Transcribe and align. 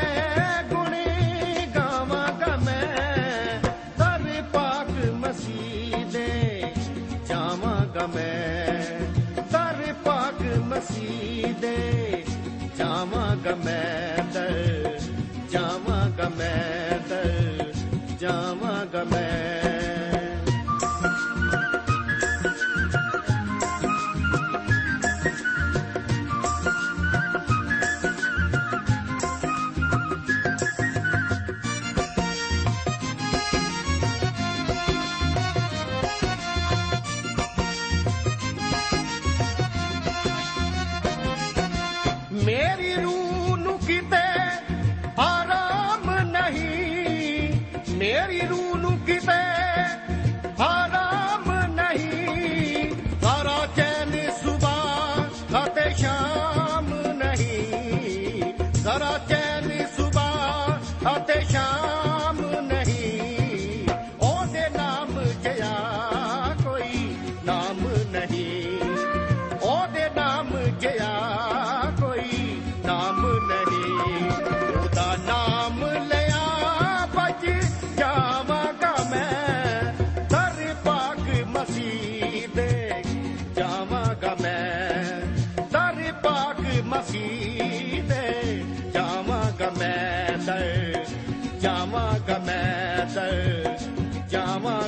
ਗੁਣੀ 0.70 1.66
ਗਾਵਾਂਗਾ 1.76 2.56
ਮੈਂ। 2.56 3.60
ਹਰ 4.04 4.44
ਪਾਕ 4.54 5.06
ਮਸੀਹ 5.06 6.06
ਦੇ 6.06 6.64
ਜਾਵਾਂਗਾ 7.28 8.08
ਮੈਂ। 8.08 8.84
ਹਰ 9.40 9.94
ਪਾਕ 10.06 10.42
ਮਸੀਹ 10.58 11.54
ਦੇ 11.62 11.78
ਜਾਵਾਂਗਾ 12.78 13.56
ਮੈਂ। 13.56 14.24
ਦਰ 14.34 15.00
ਜਾਵਾਂਗਾ 15.52 16.30
ਮੈਂ, 16.30 17.00
ਦਰ 17.10 17.74
ਜਾਵਾਂਗਾ 18.20 19.04
ਮੈਂ। 19.04 19.65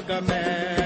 ਜਾਵਾਂਗਾ 0.08 0.20
ਮੈਂ 0.22 0.77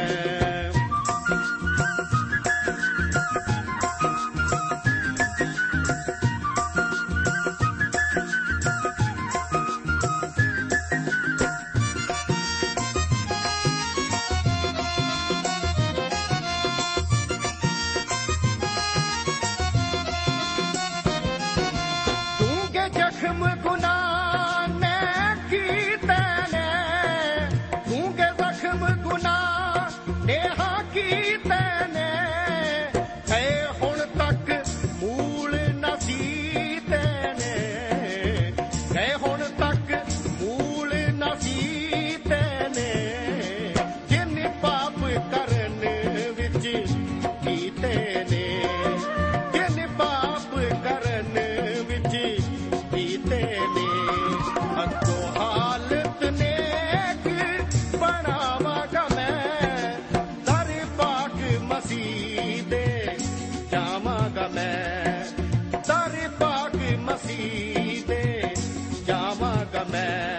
ਜਾਵਾਂਗਾ 69.65 70.30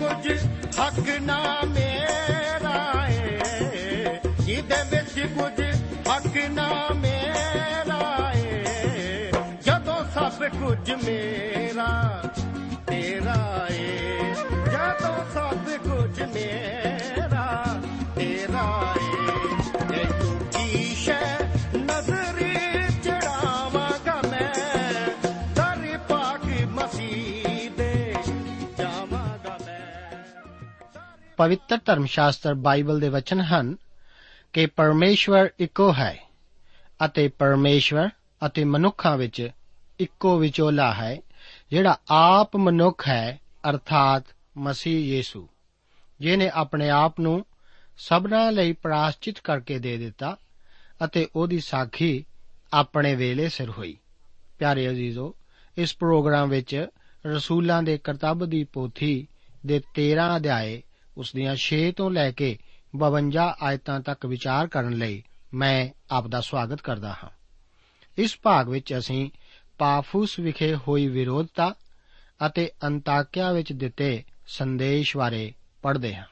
ਕੁਝ 0.00 0.46
ਹੱਕ 0.80 1.08
ਨਾ 1.20 1.60
ਮੇਰਾ 1.64 3.06
ਏ। 3.08 3.40
ਜਿਹਦੇ 4.40 4.76
ਵਿੱਚ 4.90 5.32
ਕੁਝ 5.34 5.64
ਹੱਕ 6.08 6.36
ਨਾ 6.50 6.88
ਮੇਰਾ 6.94 8.32
ਏ। 8.36 8.64
ਜਦੋਂ 9.62 10.04
ਸਭ 10.14 10.44
ਕੁਝ 10.44 10.92
ਮੇਰਾ, 11.04 12.22
ਤੇਰਾ 12.86 13.66
ਏ। 13.70 14.18
ਜਦੋਂ 14.72 15.24
ਸਭ 15.34 15.70
ਕੁਝ 15.90 16.22
ਮੇਰਾ 16.22 16.93
ਪਵਿੱਤਰ 31.44 31.78
ਧਰਮ 31.84 32.06
ਸ਼ਾਸਤਰ 32.06 32.54
ਬਾਈਬਲ 32.54 33.00
ਦੇ 33.00 33.08
ਵਚਨ 33.08 33.40
ਹਨ 33.40 33.76
ਕਿ 34.52 34.66
ਪਰਮੇਸ਼ਵਰ 34.66 35.50
ਇੱਕੋ 35.58 35.94
ਹੈ 35.94 36.18
ਅਤੇ 37.04 37.28
ਪਰਮੇਸ਼ਵਰ 37.28 38.08
ਅਤੇ 38.46 38.64
ਮਨੁੱਖਾਂ 38.64 39.16
ਵਿੱਚ 39.16 39.50
ਇੱਕੋ 40.00 40.38
ਵਿਚੋਲਾ 40.38 40.94
ਹੈ, 40.94 41.20
ਜਿਹੜਾ 41.70 41.98
ਆਪ 42.10 42.56
ਮਨੁੱਖ 42.56 43.08
ਹੈ, 43.08 43.40
ਅਰਥਾਤ 43.70 44.24
ਮਸੀਹ 44.56 45.16
ਯੀਸੂ 45.16 45.48
ਜਿਨੇ 46.20 46.50
ਆਪਣੇ 46.54 46.90
ਆਪ 46.90 47.20
ਨੂੰ 47.20 47.46
ਸਭਨਾਂ 47.98 48.52
ਲਈ 48.52 48.72
ਪ੍ਰਾਸ਼ਚਿਤ 48.72 49.40
ਕਰਕੇ 49.40 49.78
ਦੇ 49.78 49.96
ਦਿੱਤਾ 49.96 50.36
ਅਤੇ 51.04 51.28
ਉਹਦੀ 51.36 51.60
ਸਾਖੀ 51.60 52.24
ਆਪਣੇ 52.72 53.14
ਵੇਲੇ 53.14 53.48
ਸਿਰ 53.48 53.70
ਹੋਈ। 53.70 53.98
ਪਿਆਰੇ 54.58 54.90
ਅਜ਼ੀਜ਼ੋ, 54.90 55.34
ਇਸ 55.76 55.96
ਪ੍ਰੋਗਰਾਮ 55.96 56.48
ਵਿੱਚ 56.48 56.86
ਰਸੂਲਾਂ 57.26 57.82
ਦੇ 57.82 57.98
ਕਰਤੱਵ 57.98 58.48
ਦੀ 58.48 58.64
ਪੋਥੀ 58.64 59.26
ਦੇ 59.66 59.80
13 59.94 60.36
ਅਧਿਆਏ 60.36 60.82
ਉਸ 61.16 61.32
ਦੀਆਂ 61.32 61.56
6 61.56 61.92
ਤੋਂ 61.96 62.10
ਲੈ 62.10 62.30
ਕੇ 62.30 62.58
52 62.98 63.52
ਆਇਤਾਂ 63.62 64.00
ਤੱਕ 64.00 64.26
ਵਿਚਾਰ 64.26 64.66
ਕਰਨ 64.66 64.92
ਲਈ 64.92 65.22
ਮੈਂ 65.54 65.88
ਆਪ 66.10 66.26
ਦਾ 66.26 66.40
ਸਵਾਗਤ 66.40 66.80
ਕਰਦਾ 66.80 67.12
ਹਾਂ। 67.12 67.30
ਇਸ 68.18 68.38
ਭਾਗ 68.42 68.68
ਵਿੱਚ 68.68 68.94
ਅਸੀਂ 68.98 69.30
ਪਾਫੂਸ 69.78 70.38
ਵਿਖੇ 70.38 70.74
ਹੋਈ 70.74 71.06
ਵਿਰੋਧਤਾ 71.06 71.74
ਅਤੇ 72.46 72.70
ਅੰਤਾਕਿਆ 72.84 73.52
ਵਿੱਚ 73.52 73.72
ਦਿੱਤੇ 73.72 74.22
ਸੰਦੇਸ਼ 74.46 75.16
ਬਾਰੇ 75.16 75.52
ਪੜ੍ਹਦੇ 75.82 76.14
ਹਾਂ। 76.14 76.24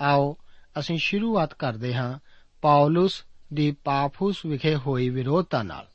ਆਓ 0.00 0.36
ਅਸੀਂ 0.78 0.98
ਸ਼ੁਰੂਆਤ 0.98 1.54
ਕਰਦੇ 1.54 1.94
ਹਾਂ 1.94 2.18
ਪੌਲਸ 2.62 3.24
ਦੀ 3.54 3.72
ਪਾਫੂਸ 3.72 4.46
ਵਿਖੇ 4.46 4.76
ਹੋਈ 4.76 5.08
ਵਿਰੋਧਤਾ 5.08 5.62
ਨਾਲ। 5.62 5.86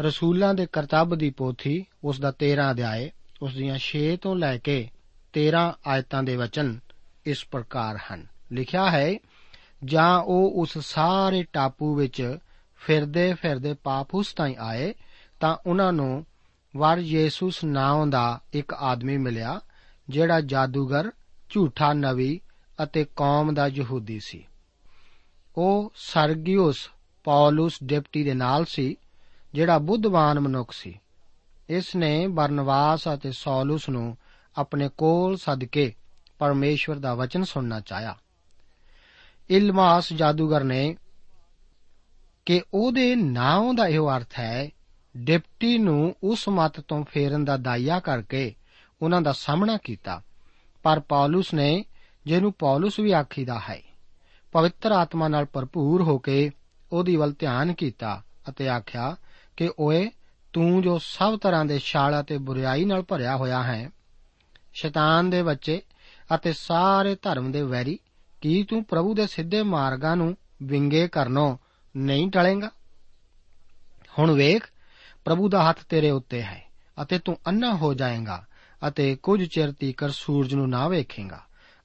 ਰਸੂਲਾਂ 0.00 0.54
ਦੇ 0.54 0.66
ਕਰਤੱਵ 0.72 1.18
ਦੀ 1.18 1.30
ਪੋਥੀ 1.30 1.86
ਉਸ 2.04 2.20
ਦਾ 2.20 2.32
13 2.32 2.70
ਅਧਿਆਏ, 2.70 3.10
ਉਸ 3.42 3.54
ਦੀਆਂ 3.54 3.78
6 3.78 4.16
ਤੋਂ 4.16 4.36
ਲੈ 4.36 4.58
ਕੇ 4.58 4.90
13 5.32 5.78
ਆਇਤਾਂ 5.86 6.22
ਦੇ 6.22 6.36
ਵਚਨ 6.36 6.78
ਇਸ 7.26 7.44
ਪ੍ਰਕਾਰ 7.50 7.96
ਹਨ। 7.96 8.26
ਲਿਖਿਆ 8.52 8.90
ਹੈ, 8.90 9.14
ਜਾਂ 9.84 10.20
ਉਹ 10.20 10.52
ਉਸ 10.56 10.78
ਸਾਰੇ 10.78 11.42
ਟਾਪੂ 11.52 11.94
ਵਿੱਚ 11.94 12.38
ਫਿਰਦੇ 12.76 13.34
ਫਿਰਦੇ 13.34 13.74
ਪਾਪੂਸ 13.74 14.32
ਤਾਈਂ 14.32 14.54
ਆਏ, 14.58 14.94
ਤਾਂ 15.40 15.56
ਉਹਨਾਂ 15.66 15.92
ਨੂੰ 15.92 16.26
ਵਰ 16.76 16.98
ਯੇਸੂਸ 16.98 17.64
ਨਾਮ 17.64 18.10
ਦਾ 18.10 18.40
ਇੱਕ 18.52 18.74
ਆਦਮੀ 18.74 19.18
ਮਿਲਿਆ, 19.18 19.60
ਜਿਹੜਾ 20.08 20.40
ਜਾਦੂਗਰ, 20.40 21.10
ਝੂਠਾ 21.50 21.92
ਨਵੀ 21.92 22.40
ਅਤੇ 22.82 23.06
ਕੌਮ 23.16 23.54
ਦਾ 23.54 23.66
ਯਹੂਦੀ 23.66 24.20
ਸੀ। 24.20 24.46
ਉਹ 25.56 25.92
ਸਰਗਿਉਸ 25.96 26.90
ਪੌਲਸ 27.24 27.78
ਡਿਪਟੀ 27.84 28.24
ਦੇ 28.24 28.34
ਨਾਲ 28.34 28.64
ਸੀ, 28.64 28.96
ਜਿਹੜਾ 29.54 29.78
ਬੁੱਧਵਾਨ 29.78 30.40
ਮਨੁੱਖ 30.40 30.72
ਸੀ। 30.72 30.98
ਇਸ 31.68 31.96
ਨੇ 31.96 32.26
ਬਰਨਵਾਸ 32.26 33.00
ਅਤੇ 33.14 33.32
ਸੌਲਸ 33.32 33.88
ਨੂੰ 33.88 34.16
ਆਪਣੇ 34.58 34.88
ਕੋਲ 34.88 35.36
ਸੱਦ 35.36 35.64
ਕੇ 35.64 35.94
ਪਰਮੇਸ਼ਵਰ 36.38 36.96
ਦਾ 36.96 37.14
ਵਚਨ 37.14 37.44
ਸੁਣਨਾ 37.44 37.80
ਚਾਹਿਆ। 37.80 38.16
ਇਲਮਾਸ 39.50 40.12
ਜਾਦੂਗਰ 40.12 40.64
ਨੇ 40.64 40.96
ਕਿ 42.46 42.62
ਉਹਦੇ 42.74 43.14
ਨਾਮ 43.14 43.74
ਦਾ 43.76 43.86
ਇਹੋ 43.86 44.08
ਅਰਥ 44.10 44.38
ਹੈ, 44.38 44.70
ਡਿਪਟੀ 45.16 45.78
ਨੂੰ 45.78 46.14
ਉਸ 46.22 46.48
ਮਤ 46.48 46.80
ਤੋਂ 46.80 47.04
ਫੇਰਨ 47.04 47.44
ਦਾ 47.44 47.56
ਦਾਇਆ 47.56 48.00
ਕਰਕੇ 48.00 48.54
ਉਹਨਾਂ 49.02 49.20
ਦਾ 49.22 49.32
ਸਾਹਮਣਾ 49.32 49.76
ਕੀਤਾ। 49.76 50.22
ਪਰ 50.82 51.00
ਪੌਲਸ 51.00 51.54
ਨੇ 51.54 51.84
ਜਿਹਨੂੰ 52.26 52.52
ਪੌਲਸ 52.52 53.00
ਵੀ 53.00 53.12
ਆਖੀਦਾ 53.12 53.60
ਹੈ, 53.68 53.80
ਪਵਿੱਤਰ 54.52 54.92
ਆਤਮਾ 54.92 55.28
ਨਾਲ 55.28 55.44
ਭਰਪੂਰ 55.44 56.02
ਹੋ 56.02 56.18
ਕੇ 56.18 56.50
ਉਹਦੀ 56.92 57.16
ਵੱਲ 57.16 57.34
ਧਿਆਨ 57.38 57.72
ਕੀਤਾ 57.72 58.22
ਅਤੇ 58.48 58.68
ਆਖਿਆ 58.68 59.16
ਕਿ 59.56 59.70
ਓਏ, 59.78 60.10
ਤੂੰ 60.52 60.82
ਜੋ 60.82 60.98
ਸਭ 60.98 61.38
ਤਰ੍ਹਾਂ 61.38 61.64
ਦੇ 61.64 61.78
ਛਾਲ 61.78 62.20
ਅਤੇ 62.20 62.38
ਬੁਰੀਾਈ 62.38 62.84
ਨਾਲ 62.84 63.02
ਭਰਿਆ 63.02 63.36
ਹੋਇਆ 63.36 63.62
ਹੈ, 63.62 63.90
ਸ਼ੈਤਾਨ 64.74 65.30
ਦੇ 65.30 65.42
ਬੱਚੇ 65.42 65.82
ਅਤੇ 66.34 66.52
ਸਾਰੇ 66.52 67.16
ਧਰਮ 67.22 67.52
ਦੇ 67.52 67.62
ਵੈਰੀ, 67.62 67.98
ਕੀ 68.40 68.62
ਤੂੰ 68.62 68.84
ਪ੍ਰਭੂ 68.84 69.14
ਦੇ 69.14 69.26
ਸਿੱਧੇ 69.26 69.62
ਮਾਰਗਾਂ 69.62 70.16
ਨੂੰ 70.16 70.36
ਵਿੰਗੇ 70.62 71.08
ਕਰਨੋਂ 71.08 71.56
ਨਹੀਂ 71.96 72.30
ਟਲੇਂਗਾ? 72.30 72.70
ਹੁਣ 74.18 74.30
ਵੇਖ, 74.30 74.66
ਪ੍ਰਭੂ 75.24 75.48
ਦਾ 75.48 75.68
ਹੱਥ 75.68 75.84
ਤੇਰੇ 75.88 76.10
ਉੱਤੇ 76.10 76.42
ਹੈ, 76.42 76.64
ਅਤੇ 77.02 77.18
ਤੂੰ 77.18 77.38
ਅੰਨਾ 77.46 77.74
ਹੋ 77.74 77.94
ਜਾਏਗਾ, 77.94 78.44
ਅਤੇ 78.88 79.16
ਕੁਝ 79.16 79.44
ਚਿਰ 79.44 79.72
ਤੀਕਰ 79.72 80.10
ਸੂਰਜ 80.10 80.54
ਨੂੰ 80.54 80.70
ਨਾ 80.70 80.88
ਵੇਖੇਗਾ, 80.88 81.42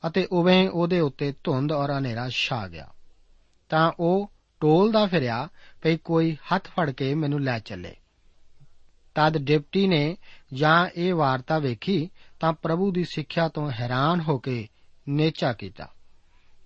ਅਤੇ 0.08 0.28
ਉਵੇਂ 0.32 0.70
ਉਹਦੇ 0.70 1.00
ਉੱਤੇ 1.00 1.34
ਧੁੰਦ 1.44 1.72
ਔਰ 1.72 1.92
ਹਨੇਰਾ 1.92 2.30
ਛਾ 2.30 2.68
ਗਿਆ। 2.68 2.88
ਤਾਂ 3.70 3.92
ਉਹ 4.00 4.32
ਟੋਲਦਾ 4.60 5.06
ਫਿਰਿਆ, 5.08 5.50
ਭਈ 5.82 5.98
ਕੋਈ 5.98 6.38
ਹੱਥ 6.54 6.68
ਫੜ 6.68 6.92
ਕੇ 6.92 7.16
ਮੈਨੂੰ 7.16 7.42
ਲੈ 7.42 7.60
ਚੱਲੇ। 7.60 7.96
ਤਦ 9.16 9.38
ਡਿਪਟੀ 9.38 9.88
ਨੇ 9.88 10.18
ਜਾਂ 10.54 10.88
ਇਹ 10.96 11.14
ਵਾਰਤਾ 11.14 11.60
ਵੇਖੀ 11.60 12.10
ਤਾਂ 12.40 12.54
ਪ੍ਰਭੂ 12.54 12.92
ਦੀ 12.92 13.04
ਸਿੱਖਿਆ 13.04 13.48
ਤੋਂ 13.48 13.72
ਹੈਰਾਨ 13.72 14.22
ਹੋ 14.22 14.38
ਕੇ 14.38 14.68
ਨੇਚਾ 15.10 15.54
ਕੀਤਾ। 15.54 15.90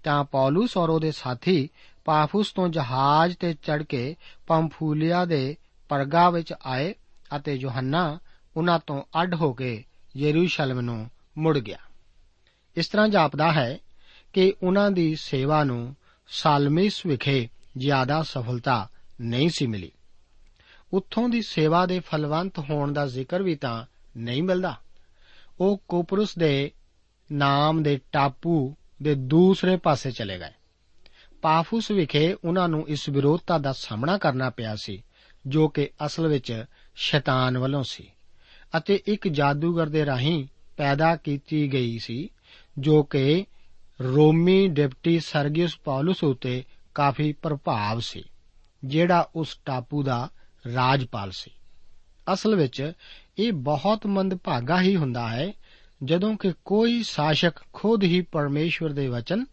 ਤਾਂ 0.04 0.24
ਪੌਲਸ 0.24 0.78
ਔਰ 0.78 0.90
ਉਹਦੇ 0.90 1.12
ਸਾਥੀ 1.12 1.70
ਪਾਫੁਸ 2.06 2.52
ਤੋਂ 2.52 2.70
ਜਹਾਜ਼ 2.70 3.38
ਤੇ 3.38 3.54
ਚੜ 3.54 3.84
ਕੇ 3.84 4.16
ਪੰਫੂਲੀਆ 4.48 5.26
ਦੇ 5.26 5.58
ਪਰਗਾ 5.90 6.30
ਵਿੱਚ 6.30 6.54
ਆਏ 6.66 6.96
ਅਤੇ 7.36 7.54
ਯੋਹੰਨਾ 7.54 8.20
ਉਹਨਾਂ 8.58 8.80
ਤੋਂ 8.88 9.04
ਅੱਡ 9.22 9.36
ਹੋ 9.36 9.54
ਕੇ 9.54 9.84
ਯਰੂਸ਼ਲਮ 10.18 10.82
ਨੂੰ 10.82 11.10
ਮੁੜ 11.38 11.58
ਗਿਆ। 11.58 11.78
ਇਸ 12.78 12.88
ਤਰ੍ਹਾਂ 12.88 13.08
ਜਾਪਦਾ 13.08 13.52
ਹੈ 13.52 13.78
ਕਿ 14.34 14.54
ਉਹਨਾਂ 14.64 14.92
ਦੀ 14.92 15.16
ਸੇਵਾ 15.16 15.64
ਨੂੰ 15.64 15.96
ਸਾਲਮਿਸ 16.28 17.06
ਵਿਖੇ 17.06 17.50
ਜ਼ਿਆਦਾ 17.78 18.24
ਸਫਲਤਾ 18.24 18.90
ਨਹੀਂ 19.22 19.50
ਸੀ 19.50 19.68
ਮਿਲੀ। 19.68 19.92
ਉੱਥੋਂ 20.96 21.30
ਦੀ 21.30 21.42
ਸੇਵਾ 21.42 21.86
ਦੇ 21.86 22.00
ਫਲਵੰਤ 22.00 22.60
ਹੋਣ 22.60 22.94
ਦਾ 22.94 23.06
ਜ਼ਿਕਰ 23.08 23.44
ਵੀ 23.44 23.56
ਤਾਂ 23.56 23.86
ਨਹੀਂ 24.18 24.44
ਮਿਲਦਾ। 24.44 24.76
ਉਹ 25.60 25.82
ਕੋਪਰਸ 25.88 26.38
ਦੇ 26.38 26.72
ਨਾਮ 27.32 27.84
ਦੇ 27.84 28.00
ਟਾਪੂ 28.12 28.76
ਦੇ 29.04 29.16
ਦੂਸਰੇ 29.16 29.78
ਪਾਸੇ 29.78 30.12
ਚਲੇ 30.12 30.40
ਗਏ। 30.40 30.52
ਪਾਫੂਸ 31.42 31.92
ਵਿਖੇ 31.92 32.36
ਉਹਨਾਂ 32.44 32.70
ਨੂੰ 32.70 32.90
ਇਸ 32.90 33.10
ਵਿਰੋਧਤਾ 33.10 33.58
ਦਾ 33.58 33.74
ਸਾਹਮਣਾ 33.74 34.18
ਕਰਨਾ 34.18 34.50
ਪਿਆ 34.50 34.76
ਸੀ, 34.76 35.04
ਜੋ 35.48 35.68
ਕਿ 35.68 35.90
ਅਸਲ 36.06 36.28
ਵਿੱਚ 36.28 36.66
ਸ਼ੈਤਾਨ 36.96 37.58
ਵੱਲੋਂ 37.58 37.84
ਸੀ 37.84 38.12
ਅਤੇ 38.78 39.04
ਇੱਕ 39.08 39.28
ਜਾਦੂਗਰ 39.28 39.90
ਦੇ 39.90 40.06
ਰਾਹੀਂ 40.06 40.48
ਪੈਦਾ 40.78 41.16
ਕੀਤੀ 41.16 41.74
ਗਈ 41.74 42.00
ਸੀ, 42.00 42.30
ਜੋ 42.78 43.04
ਕਿ 43.04 43.46
ਰੋਮੀ 44.02 44.68
ਡਿਪਟੀ 44.68 45.20
ਸਰਗਿਉਸ 45.20 45.78
ਪੌਲਸ 45.78 46.24
ਉਤੇ 46.24 46.64
ਕਾਫੀ 46.96 47.34
ਪ੍ਰਭਾਵ 47.34 48.00
ਸੀ, 48.00 48.24
ਜਿਹੜਾ 48.86 49.30
ਉਸ 49.36 49.60
ਟਾਪੂ 49.66 50.04
ਦਾ 50.04 50.30
ਰਾਜਪਾਲ 50.74 51.32
ਸੀ। 51.32 51.52
ਅਸਲ 52.34 52.56
ਵਿੱਚ 52.56 52.92
ਇਹ 53.40 53.54
ਬਹੁਤ 53.54 54.06
ਮੰਦਭਾਗਾ 54.06 54.82
ਹੀ 54.82 54.96
ਹੁੰਦਾ 54.96 55.28
ਹੈ, 55.28 55.54
ਜਦੋਂ 56.04 56.38
ਕਿ 56.38 56.54
ਕੋਈ 56.66 57.04
ਸ਼ਾਸਕ 57.04 57.54
ਖੁਦ 57.74 58.04
ਹੀ 58.04 58.22
ਪਰਮੇਸ਼ਵਰ 58.22 58.90
ਦੇ 58.90 59.08
ਵਚਨ 59.08 59.46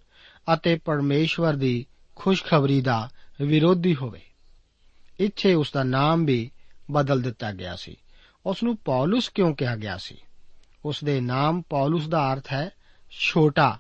ਅਤੇ 0.55 0.77
ਪਰਮੇਸ਼ਵਰ 0.77 1.55
ਦੀ 1.55 1.87
ਖੁਸ਼ਖਬਰੀ 2.17 2.81
ਦਾ 2.81 3.11
ਵਿਰੋਧੀ 3.43 3.95
ਹੋਵੇ। 3.95 4.21
ਇੱਥੇ 5.21 5.55
ਉਸ 5.55 5.73
ਦਾ 5.73 5.83
ਨਾਮ 5.83 6.25
ਵੀ 6.25 6.51
ਬਦਲ 6.91 7.23
ਦਿੱਤਾ 7.23 7.53
ਗਿਆ 7.53 7.77
ਸੀ। 7.77 7.97
ਉਸ 8.47 8.63
ਨੂੰ 8.63 8.77
ਪੌਲਸ 8.77 9.29
ਕਿਉਂ 9.29 9.55
ਕਿਹਾ 9.55 9.77
ਗਿਆ 9.77 9.97
ਸੀ? 9.97 10.17
ਉਸ 10.85 11.05
ਦੇ 11.05 11.21
ਨਾਮ 11.21 11.63
ਪੌਲਸ 11.63 12.09
ਦਾ 12.09 12.33
ਅਰਥ 12.33 12.53
ਹੈ 12.53 12.71
ਛੋਟਾ 13.11 13.79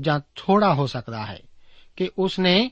ਜਾਂ 0.00 0.20
ਥੋੜਾ 0.36 0.74
ਹੋ 0.74 0.86
ਸਕਦਾ 0.86 1.26
ਹੈ 1.26 1.42
ਕਿ 1.96 2.10
ਉਸ 2.18 2.38
ਨੇ 2.38 2.70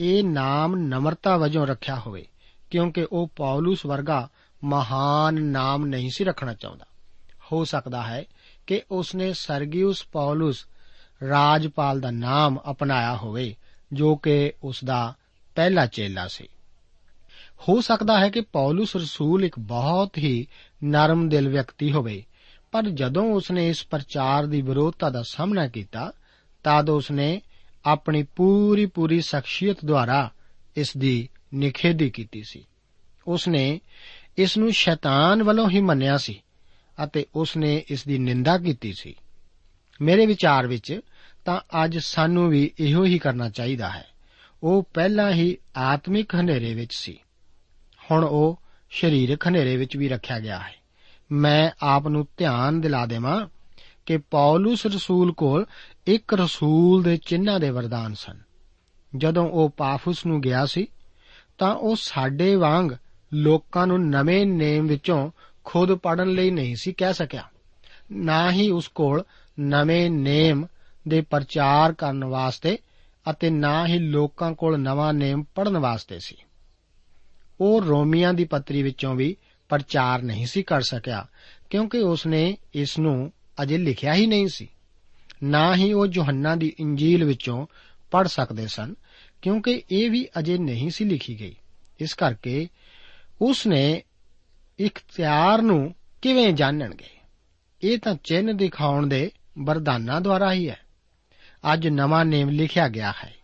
ਇਹ 0.00 0.24
ਨਾਮ 0.24 0.76
ਨਮਰਤਾ 0.76 1.36
ਵਜੋਂ 1.36 1.66
ਰੱਖਿਆ 1.66 1.96
ਹੋਵੇ। 1.96 2.26
ਕਿਉਂਕਿ 2.74 3.06
ਉਹ 3.12 3.30
ਪੌਲਸ 3.36 3.86
ਵਰਗਾ 3.86 4.28
ਮਹਾਨ 4.64 5.42
ਨਾਮ 5.42 5.86
ਨਹੀਂ 5.86 6.10
ਸੀ 6.14 6.24
ਰੱਖਣਾ 6.24 6.54
ਚਾਹੁੰਦਾ। 6.54 6.86
ਹੋ 7.52 7.64
ਸਕਦਾ 7.64 8.02
ਹੈ 8.02 8.24
ਕਿ 8.66 8.82
ਉਸ 8.90 9.14
ਨੇ 9.14 9.32
ਸਰਗਿਉਸ 9.32 10.06
ਪੌਲਸ 10.12 10.66
ਰਾਜਪਾਲ 11.28 12.00
ਦਾ 12.00 12.10
ਨਾਮ 12.10 12.58
ਅਪਣਾਇਆ 12.70 13.16
ਹੋਵੇ, 13.16 13.56
ਜੋ 13.92 14.16
ਕਿ 14.16 14.52
ਉਸ 14.62 14.84
ਦਾ 14.84 15.14
ਪਹਿਲਾ 15.54 15.86
ਚੇਲਾ 15.86 16.28
ਸੀ। 16.28 16.48
ਹੋ 17.68 17.80
ਸਕਦਾ 17.80 18.20
ਹੈ 18.20 18.28
ਕਿ 18.30 18.40
ਪੌਲਸ 18.40 18.96
ਰਸੂਲ 18.96 19.44
ਇੱਕ 19.44 19.58
ਬਹੁਤ 19.58 20.18
ਹੀ 20.18 20.46
ਨਰਮ 20.84 21.28
ਦਿਲ 21.28 21.48
ਵਿਅਕਤੀ 21.48 21.92
ਹੋਵੇ, 21.92 22.24
ਪਰ 22.72 22.82
ਜਦੋਂ 22.82 23.32
ਉਸਨੇ 23.32 23.68
ਇਸ 23.68 23.86
ਪ੍ਰਚਾਰ 23.86 24.46
ਦੀ 24.46 24.62
ਵਿਰੋਧਤਾ 24.62 25.10
ਦਾ 25.10 25.22
ਸਾਹਮਣਾ 25.22 25.68
ਕੀਤਾ, 25.68 26.12
ਤਦ 26.64 26.90
ਉਸਨੇ 26.90 27.40
ਆਪਣੀ 27.84 28.22
ਪੂਰੀ 28.22 28.86
ਪੂਰੀ 28.86 29.20
ਸ਼ਖਸੀਅਤ 29.20 29.76
ਦੁਆਰਾ 29.84 30.30
ਇਸ 30.76 30.96
ਦੀ 30.96 31.28
ਨਿਖੇਧੀ 31.54 32.10
ਕੀਤੀ 32.10 32.42
ਸੀ। 32.42 32.66
ਉਸਨੇ 33.26 33.80
ਇਸ 34.38 34.58
ਨੂੰ 34.58 34.72
ਸ਼ੈਤਾਨ 34.72 35.42
ਵੱਲੋਂ 35.42 35.70
ਹੀ 35.70 35.80
ਮੰਨਿਆ 35.80 36.16
ਸੀ 36.16 36.42
ਅਤੇ 37.04 37.26
ਉਸਨੇ 37.34 37.84
ਇਸ 37.90 38.04
ਦੀ 38.04 38.18
ਨਿੰਦਾ 38.18 38.58
ਕੀਤੀ 38.58 38.92
ਸੀ। 38.92 39.14
ਮੇਰੇ 40.02 40.26
ਵਿਚਾਰ 40.26 40.66
ਵਿੱਚ 40.66 41.00
ਤਾਂ 41.44 41.84
ਅੱਜ 41.84 41.98
ਸਾਨੂੰ 41.98 42.48
ਵੀ 42.48 42.70
ਇਹੋ 42.80 43.04
ਹੀ 43.04 43.18
ਕਰਨਾ 43.18 43.48
ਚਾਹੀਦਾ 43.48 43.90
ਹੈ। 43.90 44.06
ਉਹ 44.62 44.88
ਪਹਿਲਾਂ 44.94 45.32
ਹੀ 45.32 45.56
ਆਤਮਿਕ 45.76 46.34
ਹਨੇਰੇ 46.34 46.74
ਵਿੱਚ 46.74 46.94
ਸੀ। 46.94 47.18
ਹੁਣ 48.10 48.24
ਉਹ 48.24 48.62
ਸਰੀਰਕ 48.90 49.48
ਹਨੇਰੇ 49.48 49.76
ਵਿੱਚ 49.76 49.96
ਵੀ 49.96 50.08
ਰੱਖਿਆ 50.08 50.40
ਗਿਆ 50.40 50.58
ਹੈ। 50.58 50.74
ਮੈਂ 51.32 51.70
ਆਪ 51.82 52.08
ਨੂੰ 52.08 52.26
ਧਿਆਨ 52.36 52.80
ਦਿਲਾ 52.80 53.06
ਦੇਵਾਂ 53.06 53.46
ਕਿ 54.06 54.16
ਪੌਲਸ 54.16 54.86
ਰਸੂਲ 54.86 55.32
ਕੋਲ 55.32 55.66
ਇੱਕ 56.06 56.34
ਰਸੂਲ 56.34 57.02
ਦੇ 57.02 57.16
ਚਿੰਨ੍ਹਾਂ 57.16 57.60
ਦੇ 57.60 57.70
ਵਰਦਾਨ 57.70 58.14
ਸਨ। 58.14 58.38
ਜਦੋਂ 59.16 59.48
ਉਹ 59.48 59.70
ਪਾਫੁਸ 59.70 60.26
ਨੂੰ 60.26 60.40
ਗਿਆ 60.40 60.66
ਸੀ 60.66 60.86
ਤਾਂ 61.58 61.74
ਉਹ 61.74 61.96
ਸਾਡੇ 61.96 62.56
ਵਾਂਗ 62.56 62.90
ਲੋਕਾਂ 63.32 63.86
ਨੂੰ 63.86 64.08
ਨਵੇਂ 64.08 64.46
ਨੇਮ 64.46 64.86
ਵਿੱਚੋਂ 64.86 65.30
ਖੁਦ 65.64 65.94
ਪੜਨ 65.94 66.28
ਲਈ 66.28 66.50
ਨਹੀਂ 66.50 66.76
ਸੀ 66.76 66.92
ਕਹਿ 66.92 67.14
ਸਕਿਆ। 67.14 67.48
ਨਾ 68.12 68.52
ਹੀ 68.52 68.70
ਉਸ 68.70 68.88
ਕੋਲ 68.88 69.24
ਨਵੇਂ 69.60 70.10
ਨੇਮ 70.10 70.66
ਦੇ 71.08 71.20
ਪ੍ਰਚਾਰ 71.20 71.92
ਕਰਨ 71.92 72.24
ਵਾਸਤੇ 72.24 72.78
ਅਤੇ 73.30 73.50
ਨਾ 73.50 73.86
ਹੀ 73.86 73.98
ਲੋਕਾਂ 73.98 74.52
ਕੋਲ 74.52 74.78
ਨਵਾਂ 74.78 75.14
ਨੇਮ 75.14 75.44
ਪੜਨ 75.54 75.78
ਵਾਸਤੇ 75.78 76.18
ਸੀ। 76.18 76.36
ਉਹ 77.60 77.82
ਰੋਮੀਆਂ 77.82 78.34
ਦੀ 78.34 78.44
ਪੱਤਰੀ 78.44 78.82
ਵਿੱਚੋਂ 78.82 79.14
ਵੀ 79.14 79.36
ਪ੍ਰਚਾਰ 79.68 80.22
ਨਹੀਂ 80.22 80.46
ਸੀ 80.46 80.62
ਕਰ 80.62 80.80
ਸਕਿਆ, 80.80 81.26
ਕਿਉਂਕਿ 81.70 81.98
ਉਸ 81.98 82.26
ਨੇ 82.26 82.56
ਇਸ 82.74 82.98
ਨੂੰ 82.98 83.32
ਅਜੇ 83.62 83.78
ਲਿਖਿਆ 83.78 84.14
ਹੀ 84.14 84.26
ਨਹੀਂ 84.26 84.48
ਸੀ। 84.48 84.68
ਨਾ 85.42 85.76
ਹੀ 85.76 85.92
ਉਹ 85.92 86.06
ਯੋਹੰਨਾ 86.06 86.56
ਦੀ 86.56 86.72
ਇੰਜੀਲ 86.80 87.24
ਵਿੱਚੋਂ 87.24 87.66
ਪੜ 88.10 88.26
ਸਕਦੇ 88.26 88.66
ਸਨ 88.66 88.94
ਕਿਉਂਕਿ 89.44 89.82
ਇਹ 89.90 90.10
ਵੀ 90.10 90.28
ਅਜੇ 90.38 90.58
ਨਹੀਂ 90.58 90.90
ਸੀ 90.90 91.04
ਲਿਖੀ 91.04 91.40
ਗਈ। 91.40 91.54
ਇਸ 92.00 92.14
ਕਰਕੇ 92.14 92.68
ਉਸ 93.42 93.66
ਨੇ 93.66 94.02
ਇਖਤਿਆਰ 94.78 95.62
ਨੂੰ 95.62 95.94
ਕਿਵੇਂ 96.22 96.52
ਜਾਣਨਗੇ? 96.52 97.10
ਇਹ 97.82 97.98
ਤਾਂ 97.98 98.14
ਚਿੰਨ 98.24 98.56
ਦਿਖਾਉਣ 98.56 99.06
ਦੇ 99.06 99.30
ਵਰਦਾਨਾਂ 99.58 100.20
ਦੁਆਰਾ 100.20 100.52
ਹੀ 100.52 100.68
ਹੈ। 100.68 100.78
ਅੱਜ 101.72 101.88
ਨਵਾਂ 101.88 102.24
ਨੇਮ 102.24 102.48
ਲਿਖਿਆ 102.48 102.88
ਗਿਆ 102.88 103.14
ਹੈ। 103.24 103.34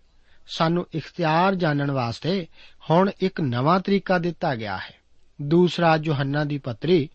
ਸਾਨੂੰ 0.49 0.87
ਇਖਤਿਆਰ 0.95 1.55
ਜਾਣਨ 1.55 1.91
ਵਾਸਤੇ 1.91 2.47
ਹੁਣ 2.91 3.11
ਇੱਕ 3.21 3.41
ਨਵਾਂ 3.41 3.81
ਤਰੀਕਾ 3.81 4.19
ਦਿੱਤਾ 4.19 4.55
ਗਿਆ 4.55 4.77
ਹੈ। 4.77 4.95
ਦੂਸਰਾ 5.43 5.99
ਯੋਹੰਨਾ 6.03 6.45
ਦੀ 6.45 6.59
ਪੱਤਰੀ 6.59 7.09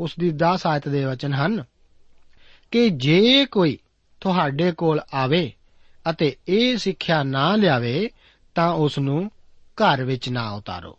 ਉਸ 0.00 0.14
ਦੀ 0.18 0.30
10 0.30 0.58
ਆਇਤ 0.66 0.88
ਦੇ 0.88 1.04
ਵਚਨ 1.04 1.32
ਹਨ 1.32 1.64
ਕਿ 2.70 2.90
ਜੇ 2.90 3.46
ਕੋਈ 3.46 3.78
ਤੁਹਾਡੇ 4.20 4.72
ਕੋਲ 4.72 5.00
ਆਵੇ 5.14 5.52
ਅਤੇ 6.10 6.36
ਇਹ 6.48 6.76
ਸਿੱਖਿਆ 6.76 7.22
ਨਾ 7.22 7.56
ਲਿਆਵੇ 7.56 8.10
ਤਾਂ 8.58 8.72
ਉਸ 8.72 8.98
ਨੂੰ 8.98 9.30
ਘਰ 9.54 10.04
ਵਿੱਚ 10.04 10.28
ਨਾ 10.28 10.50
ਉਤਾਰੋ, 10.50 10.98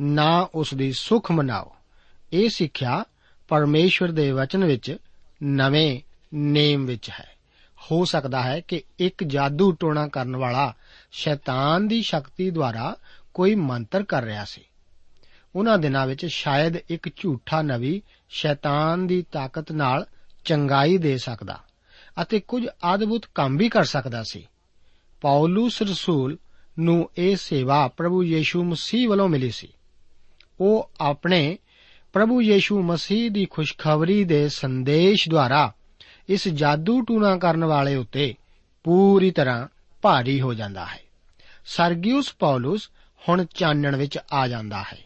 ਨਾ 0.00 0.48
ਉਸ 0.54 0.74
ਦੀ 0.74 0.92
ਸੁਖ 0.92 1.30
ਮਨਾਓ। 1.30 1.76
ਇਹ 2.32 2.48
ਸਿੱਖਿਆ 2.48 3.04
ਪਰਮੇਸ਼ਵਰ 3.48 4.10
ਦੇ 4.10 4.32
ਵਚਨ 4.32 4.64
ਵਿੱਚ 4.64 4.96
ਨਵੇਂ 5.42 6.00
ਨੇਮ 6.34 6.86
ਵਿੱਚ 6.86 7.10
ਹੈ। 7.10 7.30
ਹੋ 7.90 8.04
ਸਕਦਾ 8.04 8.42
ਹੈ 8.42 8.60
ਕਿ 8.60 8.82
ਇੱਕ 8.98 9.24
ਜਾਦੂ 9.24 9.72
ਟੋਣਾ 9.72 10.08
ਕਰਨ 10.08 10.36
ਵਾਲਾ 10.36 10.74
ਸ਼ੈਤਾਨ 11.12 11.88
ਦੀ 11.88 12.02
ਸ਼ਕਤੀ 12.02 12.50
ਦੁਆਰਾ 12.50 12.96
ਕੋਈ 13.34 13.54
ਮੰਤਰ 13.54 14.02
ਕਰ 14.02 14.22
ਰਿਹਾ 14.22 14.44
ਸੀ। 14.44 14.62
ਉਹਨਾਂ 15.56 15.78
ਦਿਨਾਂ 15.78 16.06
ਵਿੱਚ 16.06 16.26
ਸ਼ਾਇਦ 16.26 16.76
ਇੱਕ 16.76 17.16
ਝੂਠਾ 17.16 17.62
ਨਵੀ 17.62 18.02
ਸ਼ੈਤਾਨ 18.28 19.06
ਦੀ 19.06 19.22
ਤਾਕਤ 19.22 19.72
ਨਾਲ 19.72 20.06
ਚੰਗਾਈ 20.44 20.98
ਦੇ 20.98 21.18
ਸਕਦਾ 21.18 21.60
ਅਤੇ 22.22 22.40
ਕੁਝ 22.40 22.66
ਅਦਭੁਤ 22.94 23.26
ਕੰਮ 23.34 23.56
ਵੀ 23.56 23.68
ਕਰ 23.68 23.84
ਸਕਦਾ 23.84 24.22
ਸੀ। 24.22 24.48
ਪੌਲਸ 25.20 25.82
ਰਸੂਲ 25.82 26.38
ਨੂੰ 26.78 27.10
ਇਹ 27.18 27.36
ਸੇਵਾ 27.36 27.88
ਪ੍ਰਭੂ 27.88 28.24
ਯੀਸ਼ੂ 28.24 28.64
ਮਸੀਹ 28.64 29.08
ਵੱਲੋਂ 29.08 29.28
ਮਿਲੀ 29.28 29.50
ਸੀ। 29.50 29.68
ਉਹ 30.60 30.90
ਆਪਣੇ 31.00 31.58
ਪ੍ਰਭੂ 32.12 32.42
ਯੀਸ਼ੂ 32.42 32.82
ਮਸੀਹ 32.82 33.30
ਦੀ 33.30 33.46
ਖੁਸ਼ਖਬਰੀ 33.46 34.24
ਦੇ 34.24 34.48
ਸੰਦੇਸ਼ 34.48 35.28
ਦੁਆਰਾ 35.28 35.72
ਇਸ 36.28 36.48
ਜਾਦੂ 36.48 37.00
ਟੂਣਾ 37.00 37.36
ਕਰਨ 37.36 37.64
ਵਾਲੇ 37.64 37.94
ਉੱਤੇ 37.94 38.34
ਪੂਰੀ 38.84 39.30
ਤਰ੍ਹਾਂ 39.30 39.68
ਭਾਰੀ 40.02 40.40
ਹੋ 40.40 40.54
ਜਾਂਦਾ 40.54 40.86
ਹੈ। 40.86 41.00
ਸਰਗਿਉਸ 41.66 42.34
ਪੌਲਸ 42.38 42.90
ਹੁਣ 43.28 43.44
ਚਾਨਣ 43.54 43.96
ਵਿੱਚ 43.96 44.18
ਆ 44.32 44.48
ਜਾਂਦਾ 44.48 44.82
ਹੈ। 44.82 44.98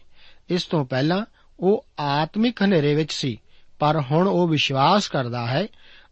ਇਸ 0.49 0.65
ਤੋਂ 0.65 0.85
ਪਹਿਲਾਂ 0.85 1.25
ਉਹ 1.59 1.85
ਆਤਮਿਕ 1.99 2.61
ਹਨੇਰੇ 2.63 2.95
ਵਿੱਚ 2.95 3.13
ਸੀ, 3.13 3.41
ਪਰ 3.79 4.01
ਹੁਣ 4.11 4.27
ਉਹ 4.27 4.47
ਵਿਸ਼ਵਾਸ 4.47 5.07
ਕਰਦਾ 5.07 5.47
ਹੈ 5.47 5.67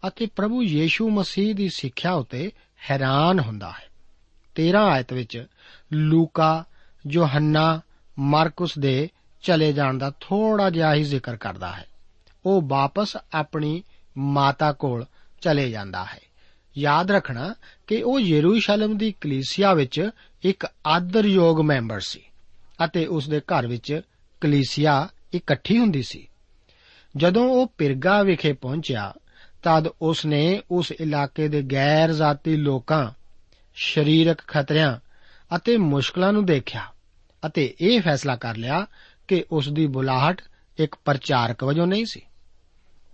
ਅਤੇ 0.07 0.25
ਪ੍ਰਭੂ 0.25 0.63
ਯੀਸ਼ੂ 0.63 1.09
ਮਸੀਹ 1.09 1.55
ਦੀ 1.55 1.69
ਸਿੱਖਿਆ 1.69 2.13
ਉਤੇ 2.13 2.51
ਹੈਰਾਨ 2.89 3.39
ਹੁੰਦਾ 3.39 3.71
ਹੈ। 3.71 3.94
13 4.55 4.77
ਆਇਤ 4.77 5.13
ਵਿੱਚ 5.13 5.45
ਲੂਕਾ, 5.93 6.63
ਯੋਹੰਨਾ, 7.07 7.81
ਮਾਰਕਸ 8.19 8.79
ਦੇ 8.79 9.09
ਚਲੇ 9.41 9.73
ਜਾਣ 9.73 9.97
ਦਾ 9.97 10.11
ਥੋੜਾ 10.21 10.69
ਜਿਹਾ 10.69 10.93
ਹੀ 10.93 11.03
ਜ਼ਿਕਰ 11.03 11.35
ਕਰਦਾ 11.35 11.71
ਹੈ। 11.71 11.85
ਉਹ 12.45 12.61
ਵਾਪਸ 12.61 13.17
ਆਪਣੀ 13.33 13.83
ਮਾਤਾ 14.17 14.71
ਕੋਲ 14.71 15.05
ਚਲੇ 15.41 15.69
ਜਾਂਦਾ 15.69 16.05
ਹੈ। 16.05 16.19
ਯਾਦ 16.77 17.11
ਰੱਖਣਾ 17.11 17.55
ਕਿ 17.87 18.03
ਉਹ 18.03 18.19
ਯਰੂਸ਼ਲਮ 18.19 18.97
ਦੀ 18.97 19.11
ਕਲੀਸਿਆ 19.21 19.73
ਵਿੱਚ 19.73 20.09
ਇੱਕ 20.43 20.67
ਆਦਰਯੋਗ 20.87 21.61
ਮੈਂਬਰ 21.61 21.99
ਸੀ 21.99 22.21
ਅਤੇ 22.85 23.05
ਉਸ 23.05 23.29
ਦੇ 23.29 23.39
ਘਰ 23.39 23.67
ਵਿੱਚ 23.67 24.01
ਕਲੀਸਿਆ 24.41 25.07
ਇਕੱਠੀ 25.33 25.77
ਹੁੰਦੀ 25.77 26.03
ਸੀ। 26.03 26.27
ਜਦੋਂ 27.17 27.49
ਉਹ 27.49 27.67
ਪਿਰਗਾ 27.77 28.23
ਵਿਖੇ 28.23 28.53
ਪਹੁੰਚਿਆ, 28.53 29.13
ਤਦ 29.63 29.87
ਉਸ 30.01 30.25
ਨੇ 30.25 30.61
ਉਸ 30.71 30.91
ਇਲਾਕੇ 30.91 31.47
ਦੇ 31.47 31.61
ਗੈਰ 31.61 32.11
ਜ਼ਾਤੀ 32.11 32.55
ਲੋਕਾਂ 32.55 33.11
ਸਰੀਰਕ 33.75 34.37
ਖਤਰਿਆਂ 34.47 34.97
ਅਤੇ 35.55 35.77
ਮੁਸ਼ਕਲਾਂ 35.77 36.33
ਨੂੰ 36.33 36.45
ਦੇਖਿਆ 36.45 36.81
ਅਤੇ 37.45 37.75
ਇਹ 37.81 38.01
ਫੈਸਲਾ 38.01 38.35
ਕਰ 38.35 38.55
ਲਿਆ 38.55 38.87
ਕਿ 39.27 39.45
ਉਸ 39.51 39.69
ਦੀ 39.69 39.87
ਬੁਲਾਹਟ 39.87 40.41
ਇੱਕ 40.77 40.95
ਪ੍ਰਚਾਰਕ 41.05 41.63
ਵਜੋਂ 41.63 41.87
ਨਹੀਂ 41.87 42.05
ਸੀ। 42.05 42.21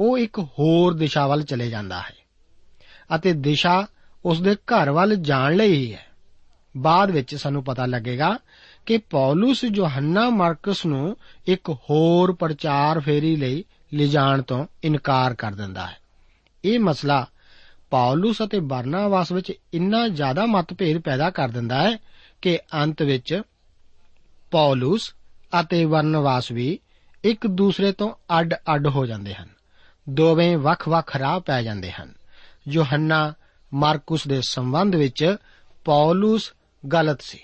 ਉਹ 0.02 0.18
ਇੱਕ 0.18 0.40
ਹੋਰ 0.40 0.94
ਦਿਸ਼ਾ 0.94 1.28
ਵੱਲ 1.28 1.44
ਚਲੇ 1.44 1.70
ਜਾਂਦਾ 1.70 2.00
ਹੈ 2.00 2.16
ਅਤੇ 3.16 3.34
ਦਿਸ਼ਾ 3.34 3.88
ਉਸ 4.26 4.42
ਦੇ 4.42 4.56
ਘਰ 4.56 4.92
ਵੱਲ 4.92 5.16
ਜਾਣ 5.16 5.56
ਲਈ 5.56 5.74
ਹੀ 5.74 5.94
ਹੈ। 5.94 6.06
ਬਾਅਦ 6.78 7.12
ਵਿੱਚ 7.12 7.36
ਸਾਨੂੰ 7.36 7.64
ਪਤਾ 7.64 7.86
ਲੱਗੇਗਾ 7.86 8.40
ਕਿ 8.86 8.98
ਪੌਲਸ 8.98 9.64
ਯੋਹੰਨਾ 9.64 10.30
ਮਾਰਕਸ 10.30 10.86
ਨੂੰ 10.86 11.18
ਇੱਕ 11.48 11.70
ਹੋਰ 11.70 12.34
ਪ੍ਰਚਾਰ 12.34 13.00
ਫੇਰੀ 13.00 13.36
ਲਈ 13.36 13.64
ਲਿਜਾਣ 13.94 14.42
ਤੋਂ 14.42 14.66
ਇਨਕਾਰ 14.84 15.34
ਕਰ 15.34 15.52
ਦਿੰਦਾ 15.52 15.88
ਹੈ। 15.88 15.98
ਇਹ 16.66 16.80
ਮਸਲਾ 16.80 17.28
ਪੌਲਸ 17.92 18.42
ਅਤੇ 18.42 18.60
ਬਰਨਾਵਾਸ 18.60 19.32
ਵਿੱਚ 19.32 19.54
ਇੰਨਾ 19.74 20.08
ਜ਼ਿਆਦਾ 20.08 20.46
ਮਤਭੇਦ 20.46 20.98
ਪੈਦਾ 20.98 21.30
ਕਰ 21.30 21.50
ਦਿੰਦਾ 21.50 21.82
ਹੈ 21.82 21.98
ਕਿ 22.42 22.60
ਅੰਤ 22.74 23.02
ਵਿੱਚ 23.02 23.42
ਪੌਲਸ 24.52 25.14
ਅਤੇ 25.60 25.86
ਬਰਨਵਾਸ 25.86 26.52
ਵੀ 26.52 26.80
ਇੱਕ 27.24 27.48
ਦੂਸਰੇ 27.48 27.92
ਤੋਂ 27.92 28.40
ਅੱਡ-ਅੱਡ 28.40 28.88
ਹੋ 28.88 29.06
ਜਾਂਦੇ 29.06 29.34
ਹਨ। 29.34 29.50
ਦੋਵੇਂ 30.10 30.58
ਵੱਖ-ਵੱਖ 30.58 31.16
ਰਾਹ 31.16 31.40
ਪੈ 31.40 31.64
ਜਾਂਦੇ 31.64 31.92
ਹਨ। 31.92 32.14
ਯੋਹੰਨਾ 32.68 33.34
ਮਾਰਕਸ 33.74 34.28
ਦੇ 34.28 34.42
ਸੰਬੰਧ 34.42 34.96
ਵਿੱਚ 34.96 35.36
ਪੌਲਸ 35.86 36.54
ਗਲਤ 36.94 37.22
ਸੀ। 37.22 37.40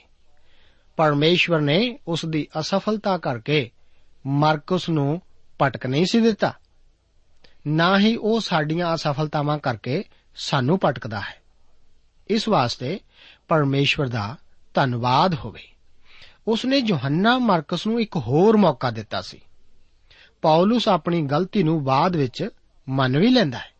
ਪਰਮੇਸ਼ਵਰ 0.97 1.59
ਨੇ 1.59 1.99
ਉਸ 2.07 2.25
ਦੀ 2.25 2.47
ਅਸਫਲਤਾ 2.59 3.17
ਕਰਕੇ 3.17 3.71
ਮਾਰਕਸ 4.27 4.89
ਨੂੰ 4.89 5.21
ਪਟਕ 5.59 5.85
ਨਹੀਂ 5.85 6.05
ਸੀ 6.05 6.21
ਦਿੱਤਾ। 6.21 6.53
ਨਾ 7.67 7.99
ਹੀ 7.99 8.15
ਉਹ 8.15 8.39
ਸਾਡੀਆਂ 8.39 8.95
ਅਸਫਲਤਾਵਾਂ 8.95 9.57
ਕਰਕੇ 9.57 10.03
ਸਾਨੂੰ 10.37 10.79
ਪਟਕਦਾ 10.79 11.19
ਹੈ। 11.19 11.41
ਇਸ 12.27 12.47
ਵਾਸਤੇ 12.47 12.99
ਪਰਮੇਸ਼ਵਰ 13.47 14.07
ਦਾ 14.07 14.35
ਧੰਨਵਾਦ 14.73 15.35
ਹੋਵੇ। 15.35 15.63
ਉਸ 16.47 16.65
ਨੇ 16.65 16.77
ਯੋਹੰਨਾ 16.77 17.37
ਮਾਰਕਸ 17.37 17.87
ਨੂੰ 17.87 18.01
ਇੱਕ 18.01 18.17
ਹੋਰ 18.17 18.57
ਮੌਕਾ 18.57 18.91
ਦਿੱਤਾ 18.91 19.21
ਸੀ। 19.21 19.41
ਪੌਲਸ 20.41 20.87
ਆਪਣੀ 20.87 21.21
ਗਲਤੀ 21.21 21.63
ਨੂੰ 21.63 21.83
ਬਾਅਦ 21.83 22.15
ਵਿੱਚ 22.15 22.49
ਮੰਨ 22.89 23.17
ਵੀ 23.17 23.29
ਲੈਂਦਾ 23.29 23.57
ਹੈ 23.57 23.77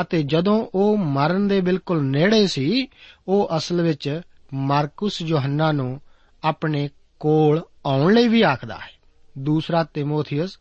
ਅਤੇ 0.00 0.22
ਜਦੋਂ 0.22 0.66
ਉਹ 0.74 0.96
ਮਰਨ 0.96 1.48
ਦੇ 1.48 1.60
ਬਿਲਕੁਲ 1.60 2.04
ਨੇੜੇ 2.04 2.46
ਸੀ, 2.46 2.88
ਉਹ 3.28 3.48
ਅਸਲ 3.56 3.82
ਵਿੱਚ 3.82 4.20
ਮਾਰਕਸ 4.54 5.22
ਯੋਹੰਨਾ 5.22 5.72
ਨੂੰ 5.72 6.00
ਆਪਣੇ 6.44 6.90
ਕੋਲ 7.20 7.62
ਆਉਣ 7.86 8.14
ਲਈ 8.14 8.28
ਵੀ 8.28 8.42
ਆਖਦਾ 8.42 8.74
ਹੈ। 8.74 8.90
ਦੂਸਰਾ 9.38 9.84
ਤਿਮੋਥੀਅਸ 9.84 10.58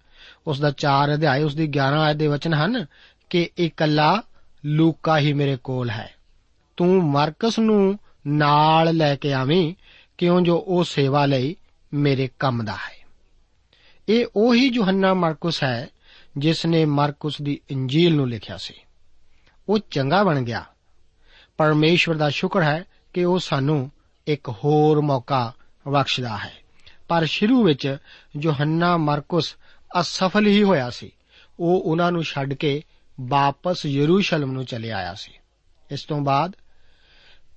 ਉਸ 0.47 0.59
ਦਾ 0.59 0.71
4 0.71 1.13
ਅਧਿਆਇ 1.13 1.43
ਉਸ 1.43 1.55
ਦੀ 1.55 1.67
11 1.67 2.01
ਆਇਤ 2.01 2.17
ਦੇ 2.17 2.27
ਵਚਨ 2.27 2.53
ਹਨ 2.53 2.85
ਕਿ 3.29 3.49
ਇਕੱਲਾ 3.57 4.23
ਲੂਕਾ 4.67 5.17
ਹੀ 5.17 5.33
ਮੇਰੇ 5.33 5.57
ਕੋਲ 5.57 5.89
ਹੈ। 5.89 6.13
ਤੂੰ 6.77 7.03
ਮਾਰਕਸ 7.03 7.59
ਨੂੰ 7.59 7.99
ਨਾਲ 8.27 8.95
ਲੈ 8.95 9.15
ਕੇ 9.15 9.33
ਆਵੀਂ, 9.33 9.73
ਕਿਉਂ 10.17 10.41
ਜੋ 10.41 10.65
ਉਹ 10.67 10.83
ਸੇਵਾ 10.83 11.25
ਲਈ 11.25 11.55
ਮੇਰੇ 11.93 12.29
ਕੰਮ 12.39 12.65
ਦਾ 12.65 12.73
ਹੈ। 12.73 13.07
ਇਹ 14.09 14.25
ਉਹੀ 14.35 14.67
ਯੋਹੰਨਾ 14.67 15.13
ਮਾਰਕਸ 15.13 15.63
ਹੈ, 15.63 15.89
ਜਿਸ 16.37 16.65
ਨੇ 16.65 16.85
ਮਾਰਕਸ 16.85 17.41
ਦੀ 17.41 17.59
ਇੰਜੀਲ 17.69 18.15
ਨੂੰ 18.15 18.29
ਲਿਖਿਆ 18.29 18.57
ਸੀ। 18.57 18.73
ਉਹ 19.69 19.79
ਚੰਗਾ 19.91 20.23
ਬਣ 20.23 20.41
ਗਿਆ। 20.41 20.65
ਪਰਮੇਸ਼ਵਰ 21.57 22.15
ਦਾ 22.15 22.29
ਸ਼ੁਕਰ 22.29 22.63
ਹੈ 22.63 22.83
ਕਿ 23.13 23.25
ਉਹ 23.25 23.39
ਸਾਨੂੰ 23.39 23.91
ਇੱਕ 24.27 24.49
ਹੋਰ 24.49 25.01
ਮੌਕਾ 25.01 25.53
ਬਖਸ਼ਦਾ 25.87 26.37
ਹੈ। 26.37 26.53
ਪਰ 27.07 27.25
ਸ਼ੁਰੂ 27.25 27.63
ਵਿੱਚ 27.63 27.97
ਯੋਹੰਨਾ 28.41 28.97
ਮਾਰਕਸ 28.97 29.55
ਅਸਫਲ 29.99 30.47
ਹੀ 30.47 30.63
ਹੋਇਆ 30.63 30.89
ਸੀ। 30.89 31.11
ਉਹ 31.59 31.81
ਉਹਨਾਂ 31.81 32.11
ਨੂੰ 32.11 32.23
ਛੱਡ 32.23 32.53
ਕੇ 32.53 32.83
ਵਾਪਸ 33.21 33.85
ਯਰੂਸ਼ਲਮ 33.85 34.51
ਨੂੰ 34.51 34.65
ਚਲੇ 34.65 34.91
ਆਇਆ 34.91 35.13
ਸੀ। 35.13 35.31
ਇਸ 35.91 36.03
ਤੋਂ 36.03 36.21
ਬਾਅਦ 36.21 36.55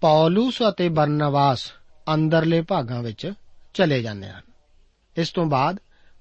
ਪੌਲਸ 0.00 0.58
ਅਤੇ 0.68 0.88
ਬਰਨਵਾਸ 0.88 1.72
ਅੰਦਰਲੇ 2.14 2.60
ਭਾਗਾਂ 2.60 3.02
ਵਿੱਚ 3.02 3.32
ਚਲੇ 3.74 4.02
ਜਾਂਦੇ 4.02 4.28
ਹਨ। 4.28 4.42
ਇਸ 5.16 5.30
ਤੋਂ 5.30 5.46
ਬਾਅਦ 5.46 5.78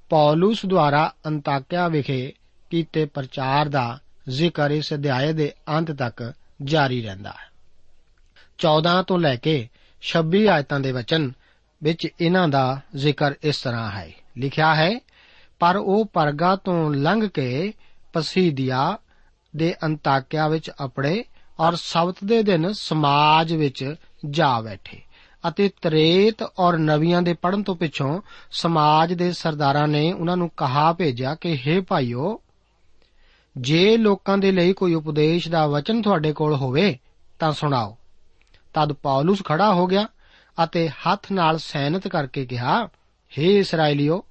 ਪੌਲਸ 0.10 0.66
ਦੁਆਰਾ 0.66 1.14
ਅੰਤਾਕਿਆ 1.26 1.88
ਵਿਖੇ 1.88 2.34
ਕੀਤੇ 2.70 3.06
ਪ੍ਰਚਾਰ 3.06 3.70
ਦਾ 3.70 4.00
ਜ਼ਿਕਰ 4.30 4.72
ਇਸ 4.72 4.94
ਅਧਿਆਏ 4.94 5.34
ਦੇ 5.34 5.54
ਅੰਤ 5.70 5.92
ਤੱਕ 5.92 6.34
ਜਾਰੀ 6.64 7.02
ਰਹਿੰਦਾ 7.02 7.30
ਹੈ। 7.30 7.50
14 8.58 9.04
ਤੋਂ 9.04 9.20
ਲੈ 9.20 9.36
ਕੇ 9.36 9.70
26 10.02 10.48
ਆਇਤਾਂ 10.48 10.80
ਦੇ 10.80 10.92
ਵਚਨ 10.92 11.32
ਵਿੱਚ 11.84 12.08
ਇਹਨਾਂ 12.22 12.48
ਦਾ 12.48 12.82
ਜ਼ਿਕਰ 12.96 13.34
ਇਸ 13.44 13.62
ਤਰ੍ਹਾਂ 13.62 13.92
ਹੈ। 13.92 14.12
ਲਿਖਿਆ 14.38 14.76
ਹੈ, 14.76 15.00
ਪਰ 15.60 15.76
ਉਹ 15.76 16.06
ਪਰਗਾ 16.06 16.56
ਤੋਂ 16.56 16.94
ਲੰਘ 16.94 17.28
ਕੇ 17.28 17.74
ਪਸੀਦੀਆ 18.14 18.98
ਦੇ 19.56 19.76
ਅੰਤਾਕਿਆ 19.84 20.48
ਵਿੱਚ 20.48 20.72
ਅਪੜੇ 20.86 21.24
ਔਰ 21.60 21.76
ਸਬਤ 21.76 22.16
ਦੇ 22.26 22.44
ਦਿਨ 22.44 22.74
ਸਮਾਜ 22.74 23.54
ਵਿੱਚ 23.54 23.96
ਜਾ 24.30 24.62
ਬੈਠੇ 24.62 25.02
ਅਤੇ 25.50 25.70
ਤ੍ਰੇਤ 25.82 26.44
ਔਰ 26.60 26.78
ਨਵੀਆਂ 26.78 27.22
ਦੇ 27.22 27.34
ਪੜਨ 27.34 27.64
ਤੋਂ 27.64 27.76
ਪਿੱਛੋਂ 27.76 28.22
ਸਮਾਜ 28.52 29.14
ਦੇ 29.14 29.32
ਸਰਦਾਰਾਂ 29.32 29.88
ਨੇ 29.88 30.14
ਉਹਨਾਂ 30.14 30.38
ਨੂੰ 30.38 30.50
ਕਹਾ 30.58 30.94
ਭੇਜਿਆ 30.94 31.36
ਕਿ 31.36 31.60
हे 31.68 31.84
ਭਾਈਓ, 31.88 32.42
ਜੇ 33.58 33.98
ਲੋਕਾਂ 33.98 34.38
ਦੇ 34.38 34.52
ਲਈ 34.52 34.74
ਕੋਈ 34.74 34.94
ਉਪਦੇਸ਼ 34.94 35.50
ਦਾ 35.50 35.68
ਵਚਨ 35.68 36.02
ਤੁਹਾਡੇ 36.02 36.34
ਕੋਲ 36.34 36.54
ਹੋਵੇ 36.54 36.98
ਤਾਂ 37.40 37.52
ਸੁਣਾਓ। 37.52 37.98
ਤਦ 38.74 38.94
ਪੌਲਸ 38.94 39.44
ਖੜਾ 39.46 39.74
ਹੋ 39.74 39.88
ਗਿਆ 39.88 40.08
ਅਤੇ 40.64 40.90
ਹੱਥ 40.90 41.32
ਨਾਲ 41.32 41.58
ਸੈਨਤ 41.58 42.08
ਕਰਕੇ 42.08 42.46
ਕਿਹਾ 42.46 42.90
हे 43.32 43.44
ਇਸرائیਲੀਓ 43.44 44.26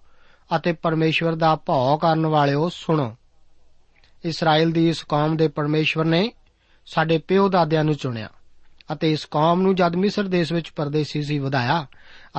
ਅਤੇ 0.57 0.73
ਪਰਮੇਸ਼ਵਰ 0.73 1.35
ਦਾ 1.35 1.57
ਭਉ 1.57 1.97
ਕਰਨ 1.97 2.27
ਵਾਲਿਓ, 2.27 2.69
ਸੁਣੋ 2.69 3.17
ਇਸਰਾਇਲ 4.25 4.71
ਦੀ 4.71 4.89
ਇਸ 4.89 5.03
ਕੌਮ 5.03 5.37
ਦੇ 5.37 5.49
ਪਰਮੇਸ਼ਵਰ 5.49 6.05
ਨੇ 6.05 6.33
ਸਾਡੇ 6.87 7.19
ਪਿਓ 7.19 7.49
ਦਾਦਿਆਂ 7.49 7.85
ਨੂੰ 7.85 7.95
ਚੁਣਿਆ 7.95 8.29
ਅਤੇ 8.93 9.13
ਇਸ 9.13 9.25
ਕੌਮ 9.25 9.63
ਨੂੰ 9.63 9.75
ਜਦ 9.75 9.97
ਮਿਸਰ 9.97 10.25
ਦੇਸ਼ 10.25 10.53
ਵਿੱਚ 10.53 10.71
ਪਰਦੇਸੀ 10.71 11.23
ਸੀ 11.23 11.39
ਵਧਾਇਆ 11.39 11.87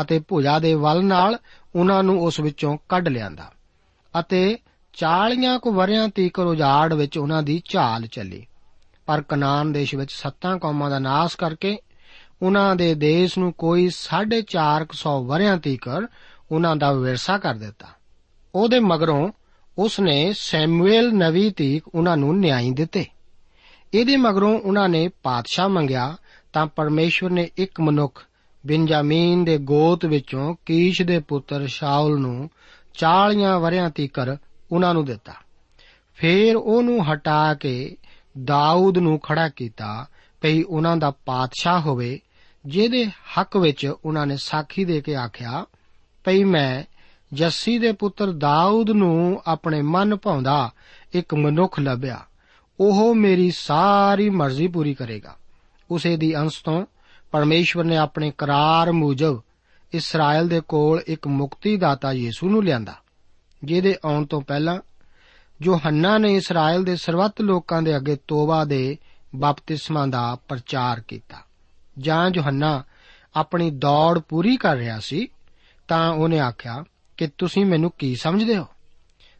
ਅਤੇ 0.01 0.19
ਭੁਜਾ 0.19 0.59
ਦੇ 0.59 0.73
ਵੱਲ 0.73 1.03
ਨਾਲ 1.05 1.37
ਉਹਨਾਂ 1.75 2.03
ਨੂੰ 2.03 2.21
ਉਸ 2.21 2.39
ਵਿੱਚੋਂ 2.39 2.77
ਕੱਢ 2.89 3.07
ਲਿਆਂਦਾ 3.07 3.51
ਅਤੇ 4.19 4.57
40 4.93 5.59
ਕੁ 5.59 5.71
ਵਰਿਆਂ 5.71 6.09
ਤੀਕ 6.09 6.39
ਉਜਾੜ 6.39 6.93
ਵਿੱਚ 6.93 7.17
ਉਹਨਾਂ 7.17 7.43
ਦੀ 7.43 7.61
ਝਾਲ 7.71 8.07
ਚੱਲੀ। 8.07 8.45
ਪਰ 9.05 9.21
ਕਨਾਨ 9.21 9.71
ਦੇਸ਼ 9.71 9.95
ਵਿੱਚ 9.95 10.11
ਸੱਤਾਂ 10.11 10.57
ਕੌਮਾਂ 10.57 10.89
ਦਾ 10.89 10.99
ਨਾਸ 10.99 11.35
ਕਰਕੇ 11.35 11.77
ਉਹਨਾਂ 12.41 12.75
ਦੇ 12.75 12.93
ਦੇਸ਼ 12.93 13.39
ਨੂੰ 13.39 13.53
ਕੋਈ 13.53 13.89
450 13.89 15.25
ਵਰਿਆਂ 15.25 15.57
ਤੀਕਰ 15.57 16.01
ਉਹਨਾਂ 16.51 16.75
ਦਾ 16.75 16.91
ਵਿਰਸਾ 16.93 17.37
ਕਰ 17.37 17.55
ਦਿੱਤਾ। 17.55 17.87
ਉਹਦੇ 18.55 18.79
ਮਗਰੋਂ 18.79 19.31
ਉਸ 19.79 19.99
ਨੇ 19.99 20.33
ਸੈਮੂਅਲ 20.33 21.13
ਨਵੀ 21.13 21.49
ਤੀਕ 21.49 21.83
ਉਹਨਾਂ 21.95 22.17
ਨੂੰ 22.17 22.39
ਨਿਆਂ 22.39 22.63
ਦਿੱਤੇ। 22.63 23.05
ਇਹਦੇ 23.93 24.17
ਮਗਰੋਂ 24.17 24.59
ਉਹਨਾਂ 24.59 24.89
ਨੇ 24.89 25.07
ਪਾਤਸ਼ਾਹ 25.07 25.69
ਮੰਗਿਆ 25.69 26.17
ਤਾਂ 26.53 26.67
ਪਰਮੇਸ਼ਵਰ 26.67 27.29
ਨੇ 27.29 27.49
ਇੱਕ 27.57 27.81
ਮਨੁੱਖ, 27.81 28.25
ਬਿੰਜਾਮੀਨ 28.65 29.45
ਦੇ 29.45 29.57
ਗੋਤ 29.57 30.05
ਵਿੱਚੋਂ 30.05 30.55
ਕੀਸ਼ 30.65 31.01
ਦੇ 31.01 31.19
ਪੁੱਤਰ 31.19 31.67
ਸ਼ਾਉਲ 31.67 32.19
ਨੂੰ 32.19 32.49
40 32.93 33.59
ਵਰਿਆਂ 33.59 33.89
ਤੀਕਰ 33.89 34.37
ਉਹਨਾਂ 34.71 34.93
ਨੂੰ 34.93 35.05
ਦਿੱਤਾ। 35.05 35.33
ਫੇਰ 36.15 36.55
ਉਹਨੂੰ 36.55 37.13
ਹਟਾ 37.13 37.53
ਕੇ 37.53 37.97
ਦਾਊਦ 38.43 38.97
ਨੂੰ 38.97 39.19
ਖੜਾ 39.19 39.49
ਕੀਤਾ 39.49 40.07
ਭਈ 40.41 40.61
ਉਹਨਾਂ 40.61 40.97
ਦਾ 40.97 41.11
ਪਾਤਸ਼ਾਹ 41.11 41.81
ਹੋਵੇ, 41.81 42.19
ਜਿਹਦੇ 42.65 43.05
ਹੱਕ 43.05 43.57
ਵਿੱਚ 43.57 43.93
ਉਹਨਾਂ 44.05 44.27
ਨੇ 44.27 44.37
ਸਾਖੀ 44.37 44.85
ਦੇ 44.85 45.01
ਕੇ 45.01 45.15
ਆਖਿਆ, 45.15 45.65
ਭਈ 46.23 46.43
ਮੈਂ 46.43 46.83
ਜੱਸੀ 47.33 47.79
ਦੇ 47.79 47.91
ਪੁੱਤਰ 47.91 48.31
ਦਾਊਦ 48.31 48.89
ਨੂੰ 48.89 49.41
ਆਪਣੇ 49.47 49.81
ਮਨ 49.81 50.15
ਭਾਉਂਦਾ 50.15 50.71
ਇੱਕ 51.13 51.33
ਮਨੁੱਖ 51.33 51.79
ਲੱਭਿਆ। 51.79 52.19
ਉਹ 52.79 53.15
ਮੇਰੀ 53.15 53.51
ਸਾਰੀ 53.51 54.29
ਮਰਜ਼ੀ 54.29 54.67
ਪੂਰੀ 54.67 54.93
ਕਰੇਗਾ। 54.93 55.35
ਉਸੇ 55.91 56.17
ਦੀ 56.17 56.37
ਅੰਸ਼ 56.37 56.63
ਤੋਂ 56.63 56.85
ਪਰਮੇਸ਼ਵਰ 57.31 57.83
ਨੇ 57.83 57.97
ਆਪਣੇ 57.97 58.31
ਕਰਾਰ 58.37 58.91
ਮੁਜਬ 58.91 59.41
ਇਸਰਾਇਲ 59.93 60.47
ਦੇ 60.47 60.61
ਕੋਲ 60.61 61.01
ਇੱਕ 61.07 61.27
ਮੁਕਤੀ 61.27 61.77
ਦਾਤਾ 61.77 62.11
ਯੀਸੂ 62.11 62.49
ਨੂੰ 62.49 62.63
ਲਿਆਂਦਾ, 62.63 62.95
ਜਿਹਦੇ 63.63 63.95
ਆਉਣ 64.05 64.25
ਤੋਂ 64.25 64.41
ਪਹਿਲਾਂ 64.41 64.79
ਜੋ 65.61 65.81
ਹੰਨਾ 65.85 66.17
ਨੇ 66.17 66.35
ਇਸਰਾਇਲ 66.35 66.83
ਦੇ 66.83 66.95
ਸਰਵੱਤ 66.95 67.41
ਲੋਕਾਂ 67.41 67.81
ਦੇ 67.81 67.95
ਅੱਗੇ 67.97 68.17
ਤੋਬਾ 68.27 68.65
ਦੇ 68.65 68.97
ਬਪਤਿਸਮਾ 69.35 70.05
ਦਾ 70.05 70.37
ਪ੍ਰਚਾਰ 70.47 70.99
ਕੀਤਾ। 70.99 71.37
ਜਾਂ 71.99 72.29
ਜੋ 72.29 72.41
ਹੰਨਾ 72.41 72.83
ਆਪਣੀ 73.35 73.71
ਦੌੜ 73.71 74.19
ਪੂਰੀ 74.19 74.57
ਕਰ 74.57 74.75
ਰਿਹਾ 74.75 74.99
ਸੀ, 74.99 75.27
ਤਾਂ 75.87 76.11
ਉਹਨੇ 76.11 76.39
ਆਖਿਆ 76.39 76.83
ਕਿ 77.19 77.27
ਤੁਸੀਂ 77.37 77.65
ਮੈਨੂੰ 77.65 77.91
ਕੀ 77.97 78.15
ਸਮਝਦੇ 78.15 78.57
ਹੋ? 78.57 78.65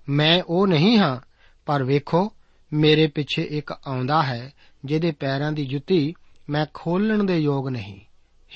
ਮੈਂ 0.10 0.44
ਉਹ 0.48 0.68
ਨਹੀਂ 0.68 0.98
ਹਾਂ, 0.98 1.20
ਪਰ 1.65 1.84
ਵੇਖੋ, 1.84 2.34
ਮੇਰੇ 2.74 3.08
ਪਿੱਛੇ 3.08 3.44
ਇੱਕ 3.44 3.72
ਆਉਂਦਾ 3.72 4.24
ਹੈ, 4.24 4.54
ਜਿਹਦੇ 4.86 5.12
ਪੈਰਾਂ 5.12 5.52
ਦੀ 5.52 5.65
ਜੁੱਤੀ 5.65 6.13
ਮੈਂ 6.50 6.65
ਖੋਲਣ 6.74 7.24
ਦੇ 7.24 7.38
ਯੋਗ 7.39 7.70
ਨਹੀਂ। 7.70 8.00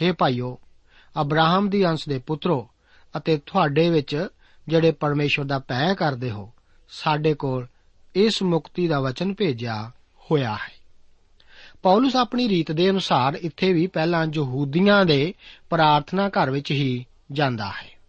हे 0.01 0.15
ਭਾਈਓ, 0.19 0.59
ਅਬਰਾਹਮ 1.21 1.69
ਦੀ 1.69 1.85
ਅੰਸ਼ 1.85 2.09
ਦੇ 2.09 2.19
ਪੁੱਤਰੋ 2.19 2.69
ਅਤੇ 3.17 3.37
ਤੁਹਾਡੇ 3.45 3.89
ਵਿੱਚ 3.89 4.27
ਜਿਹੜੇ 4.67 4.91
ਪਰਮੇਸ਼ਵਰ 4.91 5.45
ਦਾ 5.45 5.59
ਭੈ 5.59 5.93
ਕਰਦੇ 5.93 6.31
ਹੋ, 6.31 6.51
ਸਾਡੇ 6.89 7.33
ਕੋਲ 7.33 7.67
ਇਸ 8.15 8.43
ਮੁਕਤੀ 8.43 8.87
ਦਾ 8.87 8.99
ਵਚਨ 8.99 9.33
ਭੇਜਿਆ 9.33 9.91
ਹੋਇਆ 10.31 10.53
ਹੈ। 10.53 10.73
ਪੌਲਸ 11.81 12.15
ਆਪਣੀ 12.15 12.49
ਰੀਤ 12.49 12.71
ਦੇ 12.71 12.89
ਅਨੁਸਾਰ 12.89 13.33
ਇੱਥੇ 13.33 13.73
ਵੀ 13.73 13.87
ਪਹਿਲਾਂ 13.87 14.27
ਯਹੂਦੀਆਂ 14.33 15.05
ਦੇ 15.05 15.33
ਪ੍ਰਾਰਥਨਾ 15.69 16.29
ਘਰ 16.29 16.51
ਵਿੱਚ 16.51 16.71
ਹੀ 16.71 17.05
ਜਾਂਦਾ 17.31 17.65
ਹੈ। 17.65 18.02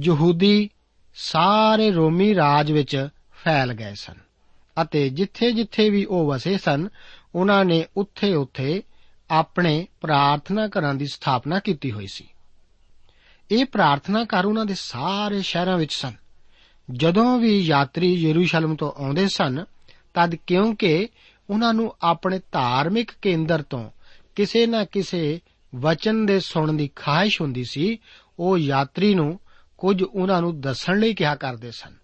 ਯਹੂਦੀ 0.00 0.70
ਸਾਰੇ 1.14 1.90
ਰੋਮੀ 1.90 2.34
ਰਾਜ 2.34 2.72
ਵਿੱਚ 2.72 3.08
ਫੈਲ 3.44 3.72
ਗਏ 3.72 3.94
ਸਨ 3.94 4.14
ਅਤੇ 4.82 5.08
ਜਿੱਥੇ-ਜਿੱਥੇ 5.08 5.90
ਵੀ 5.90 6.04
ਉਹ 6.04 6.26
ਵਸੇ 6.26 6.58
ਸਨ, 6.58 6.88
ਉਹਨਾਂ 7.34 7.64
ਨੇ 7.64 7.86
ਉੱਥੇ-ਉੱਥੇ 7.96 8.82
ਆਪਣੇ 9.30 9.86
ਪ੍ਰਾਰਥਨਾ 10.00 10.66
ਘਰਾਂ 10.66 10.94
ਦੀ 10.94 11.06
ਸਥਾਪਨਾ 11.06 11.58
ਕੀਤੀ 11.58 11.92
ਹੋਈ 11.92 12.06
ਸੀ। 12.06 12.28
ਇਹ 13.50 13.64
ਪ੍ਰਾਰਥਨਾ 13.64 14.24
ਘਰ 14.24 14.44
ਉਹਨਾਂ 14.44 14.66
ਦੇ 14.66 14.74
ਸਾਰੇ 14.74 15.42
ਸ਼ਹਿਰਾਂ 15.42 15.78
ਵਿੱਚ 15.78 15.94
ਸਨ। 15.94 16.12
ਜਦੋਂ 16.90 17.38
ਵੀ 17.38 17.58
ਯਾਤਰੀ 17.58 18.14
ਯਰੂਸ਼ਲਮ 18.14 18.74
ਤੋਂ 18.74 18.92
ਆਉਂਦੇ 18.96 19.28
ਸਨ, 19.28 19.64
ਤਦ 20.14 20.34
ਕਿਉਂਕਿ 20.34 21.08
ਉਹਨਾਂ 21.50 21.74
ਨੂੰ 21.74 21.96
ਆਪਣੇ 22.02 22.40
ਧਾਰਮਿਕ 22.52 23.10
ਕੇਂਦਰ 23.22 23.62
ਤੋਂ 23.62 23.90
ਕਿਸੇ 24.36 24.66
ਨਾ 24.66 24.84
ਕਿਸੇ 24.84 25.40
ਵਚਨ 25.74 26.26
ਦੇ 26.26 26.40
ਸੁਣਨ 26.40 26.76
ਦੀ 26.76 26.90
ਖਾਹਿਸ਼ 26.96 27.40
ਹੁੰਦੀ 27.40 27.64
ਸੀ, 27.64 27.98
ਉਹ 28.38 28.58
ਯਾਤਰੀ 28.58 29.14
ਨੂੰ 29.14 29.40
ਕੁਝ 29.82 30.02
ਉਹਨਾਂ 30.02 30.40
ਨੂੰ 30.40 30.60
ਦੱਸਣ 30.60 30.98
ਲਈ 30.98 31.14
ਕਿਹਾ 31.14 31.34
ਕਰਦੇ 31.34 31.70
ਸਨ। 31.70 31.94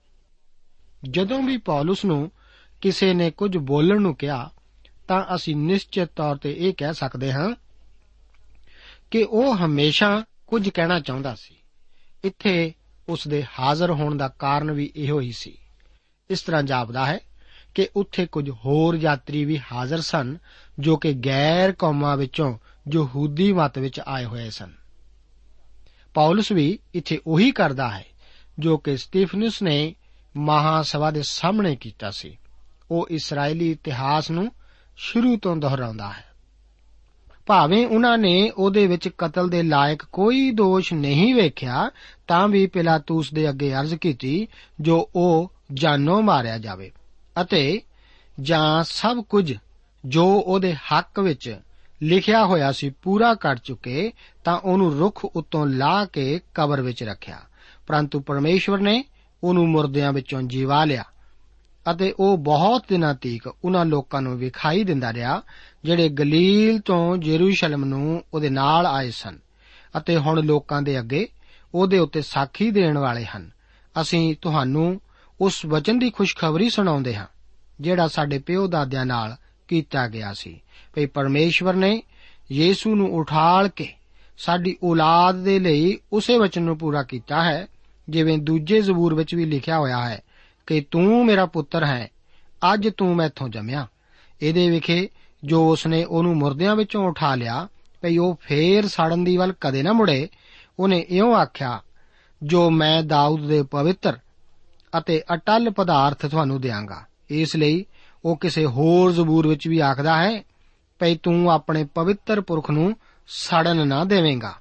ਜਦੋਂ 1.10 1.42
ਵੀ 1.42 1.56
ਪੌਲਸ 1.56 2.04
ਨੂੰ 2.04 2.30
ਕਿਸੇ 2.80 3.14
ਨੇ 3.14 3.30
ਕੁਝ 3.30 3.56
ਬੋਲਣ 3.56 4.00
ਨੂੰ 4.00 4.14
ਕਿਹਾ, 4.14 4.50
ਤਾਂ 5.08 5.24
ਅਸੀਂ 5.34 5.56
ਨਿਸ਼ਚਿਤ 5.56 6.08
ਤੌਰ 6.16 6.36
ਤੇ 6.36 6.54
ਇਹ 6.58 6.74
ਕਹਿ 6.76 6.94
ਸਕਦੇ 6.94 7.32
ਹਾਂ 7.32 7.54
ਕਿ 9.10 9.22
ਉਹ 9.22 9.56
ਹਮੇਸ਼ਾ 9.56 10.24
ਕੁਝ 10.46 10.68
ਕਹਿਣਾ 10.68 11.00
ਚਾਹੁੰਦਾ 11.00 11.34
ਸੀ। 11.34 11.54
ਇੱਥੇ 12.24 12.72
ਉਸ 13.08 13.28
ਦੇ 13.28 13.44
ਹਾਜ਼ਰ 13.58 13.90
ਹੋਣ 13.90 14.16
ਦਾ 14.16 14.28
ਕਾਰਨ 14.28 14.70
ਵੀ 14.70 14.92
ਇਹੋ 14.96 15.20
ਹੀ 15.20 15.32
ਸੀ। 15.32 15.58
ਇਸ 16.30 16.42
ਤਰ੍ਹਾਂ 16.42 16.62
ਜਾਪਦਾ 16.62 17.06
ਹੈ 17.06 17.18
ਕਿ 17.74 17.88
ਉੱਥੇ 17.96 18.26
ਕੁਝ 18.26 18.50
ਹੋਰ 18.50 18.94
ਯਾਤਰੀ 18.94 19.44
ਵੀ 19.44 19.60
ਹਾਜ਼ਰ 19.72 20.00
ਸਨ, 20.00 20.38
ਜੋ 20.78 20.96
ਕਿ 20.96 21.12
ਗੈਰ 21.12 21.72
ਕੌਮਾਂ 21.72 22.16
ਵਿੱਚੋਂ 22.16 22.58
ਯਹੂਦੀ 22.94 23.52
ਮਤ 23.52 23.78
ਵਿੱਚ 23.78 24.00
ਆਏ 24.06 24.24
ਹੋਏ 24.24 24.50
ਸਨ। 24.50 24.87
ਪੌਲਸ 26.14 26.52
ਵੀ 26.52 26.78
ਇੱਥੇ 26.94 27.20
ਉਹੀ 27.26 27.50
ਕਰਦਾ 27.50 27.90
ਹੈ 27.90 28.04
ਜੋ 28.58 28.76
ਕਿ 28.78 28.96
ਸਟੀਫਨਸ 28.96 29.62
ਨੇ 29.62 29.94
ਮਹਾਸਭਾ 30.36 31.10
ਦੇ 31.10 31.22
ਸਾਹਮਣੇ 31.22 31.76
ਕੀਤਾ 31.76 32.10
ਸੀ 32.10 32.38
ਉਹ 32.90 33.08
ਇਸرائیਲੀ 33.10 33.70
ਇਤਿਹਾਸ 33.70 34.30
ਨੂੰ 34.30 34.52
ਸ਼ੁਰੂ 34.96 35.36
ਤੋਂ 35.36 35.56
ਦੁਹਰਾਉਂਦਾ 35.56 36.12
ਹੈ 36.12 36.24
ਭਾਵੇਂ 37.46 37.86
ਉਹਨਾਂ 37.86 38.18
ਨੇ 38.18 38.50
ਉਹਦੇ 38.50 38.86
ਵਿੱਚ 38.86 39.08
ਕਤਲ 39.08 39.48
ਦੇ 39.48 39.62
ਲਾਇਕ 39.62 40.02
ਕੋਈ 40.04 40.50
ਦੋਸ਼ 40.50 40.94
ਨਹੀਂ 40.94 41.34
ਵੇਖਿਆ 41.34 41.90
ਤਾਂ 42.26 42.48
ਵੀ 42.48 42.66
ਪਿਲਾਤੂਸ 42.66 43.34
ਦੇ 43.34 43.48
ਅੱਗੇ 43.48 43.74
ਅਰਜ਼ 43.74 43.94
ਕੀਤੀ 43.94 44.48
ਜੋ 44.80 45.10
ਉਹ 45.16 45.52
ਜਾਨੋਂ 45.74 46.22
ਮਾਰਿਆ 46.22 46.58
ਜਾਵੇ 46.58 46.92
ਅਤੇ 47.42 47.82
ਜਾਂ 48.40 48.84
ਸਭ 48.84 49.18
ਕੁਝ 49.18 49.54
ਜੋ 50.04 50.42
ਉਹਦੇ 50.46 50.74
ਹੱਕ 50.74 51.20
ਵਿੱਚ 51.20 51.60
ਲਿਖਿਆ 52.02 52.44
ਹੋਇਆ 52.46 52.72
ਸੀ, 52.72 52.90
ਪੂਰਾ 52.90 53.34
ਕਰ 53.34 53.56
ਚੁੱਕੇ, 53.56 54.12
ਤਾਂ 54.44 54.58
ਉਹਨੂੰ 54.58 54.98
ਰੁੱਖ 54.98 55.24
ਉੱਤੋਂ 55.24 55.66
ਲਾ 55.66 56.04
ਕੇ 56.04 56.40
ਕਬਰ 56.54 56.80
ਵਿੱਚ 56.80 57.02
ਰੱਖਿਆ। 57.02 57.38
ਪਰੰਤੂ 57.86 58.20
ਪਰਮੇਸ਼ਵਰ 58.20 58.78
ਨੇ 58.78 59.04
ਉਹਨੂੰ 59.44 59.68
ਮੁਰਦਿਆਂ 59.68 60.12
ਵਿੱਚੋਂ 60.12 60.42
ਜੀਵਾ 60.42 60.84
ਲਿਆ 60.84 61.04
ਅਤੇ 61.90 62.14
ਉਹ 62.20 62.38
ਬਹੁਤ 62.38 62.84
ਦਿਨਾਂ 62.88 63.14
ਤੀਕ 63.14 63.46
ਉਹਨਾਂ 63.64 63.84
ਲੋਕਾਂ 63.84 64.22
ਨੂੰ 64.22 64.38
ਵਿਖਾਈ 64.38 64.84
ਦਿੰਦਾ 64.84 65.12
ਰਿਹਾ, 65.12 65.42
ਜਿਹੜੇ 65.84 66.08
ਗਲੀਲ 66.08 66.80
ਤੋਂ 66.80 67.16
ਜੇਰੂਸ਼ਲਮ 67.16 67.84
ਨੂੰ 67.84 68.22
ਉਹਦੇ 68.34 68.50
ਨਾਲ 68.50 68.86
ਆਏ 68.86 69.10
ਸਨ 69.10 69.38
ਅਤੇ 69.98 70.16
ਹੁਣ 70.16 70.42
ਲੋਕਾਂ 70.44 70.82
ਦੇ 70.82 70.98
ਅੱਗੇ 70.98 71.28
ਉਹਦੇ 71.74 71.98
ਉੱਤੇ 71.98 72.22
ਸਾਖੀ 72.22 72.70
ਦੇਣ 72.70 72.98
ਵਾਲੇ 72.98 73.24
ਹਨ। 73.24 73.50
ਅਸੀਂ 74.00 74.36
ਤੁਹਾਨੂੰ 74.42 75.00
ਉਸ 75.40 75.64
ਵਚਨ 75.66 75.98
ਦੀ 75.98 76.10
ਖੁਸ਼ਖਬਰੀ 76.10 76.70
ਸੁਣਾਉਂਦੇ 76.70 77.14
ਹਾਂ, 77.16 77.26
ਜਿਹੜਾ 77.80 78.08
ਸਾਡੇ 78.08 78.38
ਪਿਓ 78.38 78.66
ਦਾਦਿਆਂ 78.66 79.06
ਨਾਲ 79.06 79.36
ਕੀਤਾ 79.68 80.06
ਗਿਆ 80.08 80.32
ਸੀ। 80.32 80.60
ਭਈ 80.94 81.06
ਪਰਮੇਸ਼ਵਰ 81.06 81.74
ਨੇ 81.74 82.02
ਯੀਸੂ 82.52 82.94
ਨੂੰ 82.94 83.14
ਉਠਾਲ 83.14 83.68
ਕੇ 83.68 83.92
ਸਾਡੀ 84.38 84.76
ਔਲਾਦ 84.82 85.36
ਦੇ 85.36 85.58
ਲਈ 85.58 85.98
ਉਸੇ 86.12 86.38
ਵਚਨ 86.38 86.62
ਨੂੰ 86.62 86.78
ਪੂਰਾ 86.78 87.02
ਕੀਤਾ 87.02 87.42
ਹੈ, 87.42 87.66
ਜਿਵੇਂ 88.08 88.38
ਦੂਜੇ 88.38 88.80
ਜ਼ਬੂਰ 88.80 89.14
ਵਿੱਚ 89.14 89.34
ਵੀ 89.34 89.44
ਲਿਖਿਆ 89.44 89.78
ਹੋਇਆ 89.78 90.08
ਹੈ 90.08 90.20
ਕਿ 90.66 90.80
ਤੂੰ 90.90 91.26
ਮੇਰਾ 91.26 91.46
ਪੁੱਤਰ 91.46 91.84
ਹੈ, 91.84 92.08
ਅੱਜ 92.72 92.88
ਤੂੰ 92.96 93.16
ਮੈਥੋਂ 93.16 93.48
ਜੰਮਿਆ। 93.48 93.86
ਇਹਦੇ 94.42 94.70
ਵਿਖੇ 94.70 95.08
ਜੋ 95.44 95.70
ਉਸਨੇ 95.72 96.04
ਉਹਨੂੰ 96.04 96.36
ਮੁਰਦਿਆਂ 96.36 96.76
ਵਿੱਚੋਂ 96.76 97.08
ਉਠਾ 97.08 97.34
ਲਿਆ, 97.34 97.68
ਭਈ 98.02 98.16
ਉਹ 98.16 98.38
ਫੇਰ 98.40 98.86
ਸੜਨ 98.86 99.24
ਦੀ 99.24 99.36
ਵੱਲ 99.36 99.52
ਕਦੇ 99.60 99.82
ਨਾ 99.82 99.92
ਮੁੜੇ, 99.92 100.28
ਉਹਨੇ 100.78 100.98
ਇਉਂ 101.08 101.34
ਆਖਿਆ, 101.34 101.80
ਜੋ 102.42 102.70
ਮੈਂ 102.70 103.02
ਦਾਊਦ 103.02 103.46
ਦੇ 103.46 103.62
ਪਵਿੱਤਰ 103.62 104.18
ਅਤੇ 104.98 105.22
ਅਟਲ 105.34 105.70
ਪਦਾਰਥ 105.70 106.26
ਤੁਹਾਨੂੰ 106.26 106.60
ਦਿਆਂਗਾ, 106.60 107.04
ਇਸ 107.30 107.56
ਲਈ 107.56 107.84
ਉਹ 108.24 108.36
ਕਿਸੇ 108.36 108.64
ਹੋਰ 108.66 109.12
ਜ਼ਬੂਰ 109.12 109.46
ਵਿੱਚ 109.46 109.68
ਵੀ 109.68 109.78
ਆਖਦਾ 109.78 110.16
ਹੈ, 110.22 110.42
ਭਈ 110.98 111.16
ਤੂੰ 111.16 111.50
ਆਪਣੇ 111.50 111.84
ਪਵਿੱਤਰ 111.84 112.40
ਪੁਰਖ 112.40 112.70
ਨੂੰ 112.70 112.96
ਸੜਨ 113.28 113.86
ਨਾ 113.88 114.04
ਦੇਵੇਂਗਾ। 114.04 114.54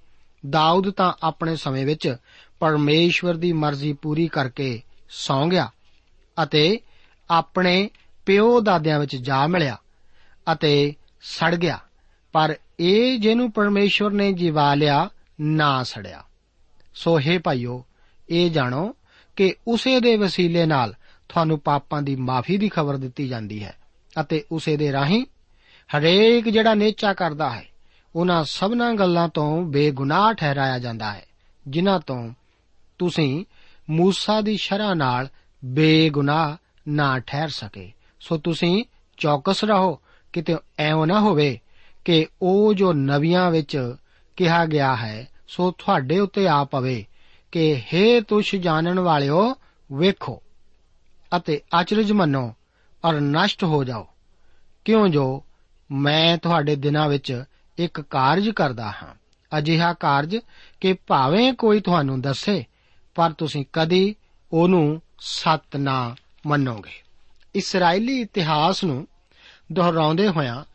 ਦਾਊਦ 0.50 0.90
ਤਾਂ 0.90 1.14
ਆਪਣੇ 1.24 1.56
ਸਮੇਂ 1.56 1.86
ਵਿੱਚ 1.86 2.16
ਪਰਮੇਸ਼ਵਰ 2.60 3.34
ਦੀ 3.34 3.54
ਮਰਜ਼ੀ 3.54 3.94
ਪੂਰੀ 3.94 4.28
ਕਰਕੇ 4.28 4.82
ਸੌਂ 5.10 5.48
ਗਿਆ 5.48 5.70
ਅਤੇ 6.44 6.80
ਆਪਣੇ 7.30 7.90
ਪਿਓ 8.26 8.60
ਦਾਦਿਆਂ 8.62 9.00
ਵਿੱਚ 9.00 9.16
ਜਾ 9.16 9.48
ਮਿਲਿਆ 9.48 9.78
ਅਤੇ 10.52 10.94
ਸੜ 11.22 11.56
ਗਿਆ, 11.56 11.80
ਪਰ 12.34 12.56
ਇਹ 12.80 13.20
ਜਿਹਨੂੰ 13.20 13.52
ਪਰਮੇਸ਼ਵਰ 13.52 14.12
ਨੇ 14.12 14.32
ਜਿਵਾ 14.34 14.74
ਲਿਆ, 14.76 15.10
ਨਾ 15.42 15.84
ਸੜਿਆ। 15.84 16.24
ਸੋ 16.96 17.20
ਹੈ 17.20 17.40
ਭਾਈਓ, 17.40 17.86
ਇਹ 18.30 18.52
ਜਾਣੋ 18.52 18.96
ਕਿ 19.36 19.54
ਉਸੇ 19.68 20.00
ਦੇ 20.00 20.16
ਵਸੀਲੇ 20.16 20.66
ਨਾਲ 20.66 20.96
ਤੁਹਾਨੂੰ 21.30 21.60
ਪਾਪਾਂ 21.60 22.02
ਦੀ 22.02 22.16
ਮਾਫੀ 22.16 22.58
ਦੀ 22.58 22.70
ਖਬਰ 22.70 22.98
ਦਿੱਤੀ 22.98 23.28
ਜਾਂਦੀ 23.28 23.64
ਹੈ 23.64 23.76
ਅਤੇ 24.22 24.44
ਉਸੇ 24.52 24.78
ਦੇ 24.78 24.92
ਰਾਹੀਂ 24.92 25.26
ਹਰੇਕ 25.98 26.50
ਜਿਹੜਾ 26.50 26.74
ਨੇਚਾ 26.74 27.14
ਕਰਦਾ 27.14 27.50
ਹੈ, 27.50 27.66
ਉਹਨਾਂ 28.16 28.44
ਸਭਨਾਂ 28.44 28.94
ਗੱਲਾਂ 28.94 29.30
ਤੋਂ 29.30 29.62
ਬੇਗੁਨਾਹ 29.62 30.34
ਠਹਿਰਾਇਆ 30.34 30.80
ਜਾਂਦਾ 30.80 31.14
ਹੈ, 31.14 31.26
ਜਿਨ੍ਹਾਂ 31.68 32.00
ਤੋਂ 32.00 32.34
ਤੁਸੀਂ 32.98 33.46
ਮੂਸਾ 33.90 34.42
ਦੀ 34.42 34.58
ਸ਼ਰ੍ਹਾ 34.58 34.94
ਨਾਲ 34.94 35.28
ਬੇਗੁਨਾਹ 35.66 36.56
ਨਾ 36.88 37.20
ਠਹਿਰ 37.20 37.50
ਸਕੇ। 37.50 37.92
ਸੋ 38.20 38.38
ਤੁਸੀਂ 38.38 38.86
ਚੌਕਸ 39.18 39.64
ਰਹੋ, 39.64 40.00
ਕਿਤੇ 40.34 40.58
ਐਉਂ 40.80 41.08
ਨਾ 41.08 41.20
ਹੋਵੇ 41.20 41.60
ਕਿ 42.06 42.28
ਉਹ 42.42 42.74
ਜੋ 42.74 42.94
ਨਵੀਆਂ 42.94 43.52
ਵਿੱਚ 43.52 43.96
ਕਿਹਾ 44.36 44.66
ਗਿਆ 44.66 44.96
ਹੈ, 44.96 45.28
ਸੋ 45.48 45.72
ਤੁਹਾਡੇ 45.72 46.20
ਉੱਤੇ 46.20 46.48
ਆ 46.48 46.64
ਪਵੇ 46.64 47.06
ਕਿ 47.52 47.82
हे 47.94 48.24
ਤੁਸ਼ 48.28 48.56
ਜਾਣਨ 48.56 49.00
ਵਾਲਿਓ, 49.00 49.56
ਵੇਖੋ। 49.94 50.42
ਅਤੇ 51.38 51.62
ਅਚਰਜ 51.82 52.12
ਮੰਨੋ 52.12 52.56
ਔਰ 53.06 53.20
ਨਸ਼ਟ 53.20 53.64
ਹੋ 53.64 53.84
ਜਾਓ। 53.84 54.08
ਕਿਉਂ 54.86 55.08
ਜੋ 55.08 55.44
ਮੈਂ 55.92 56.38
ਤੁਹਾਡੇ 56.38 56.76
ਦਿਨਾਂ 56.76 57.10
ਵਿੱਚ 57.10 57.44
ਇੱਕ 57.78 58.02
ਕਾਰਜ 58.02 58.50
ਕਰਦਾ 58.50 58.92
ਹਾਂ। 58.92 59.16
ਅਜਿਹਾ 59.58 59.94
ਕਾਰਜ 59.94 60.38
ਕਿ 60.82 60.94
ਭਾਵੇਂ 60.94 61.54
ਕੋਈ 61.54 61.80
ਤੁਹਾਨੂੰ 61.80 62.22
ਦੱਸੇ, 62.22 62.66
ਪਰ 63.16 63.34
ਤੁਸੀਂ 63.34 63.66
ਕਦੀ 63.74 64.16
ਉਹਨੂੰ 64.54 65.02
ਸੱਤ 65.20 65.76
ਨਾ 65.76 66.16
ਮੰਨੋਗੇ। 66.48 67.04
ਇਸرائیਲੀ 67.56 68.22
ਇਤਿਹਾਸ 68.22 68.84
ਨੂੰ 68.84 69.08
ਦੁਹਰਾਉਂਦੇ 69.72 70.28
ਹੋਇਆ 70.28 70.66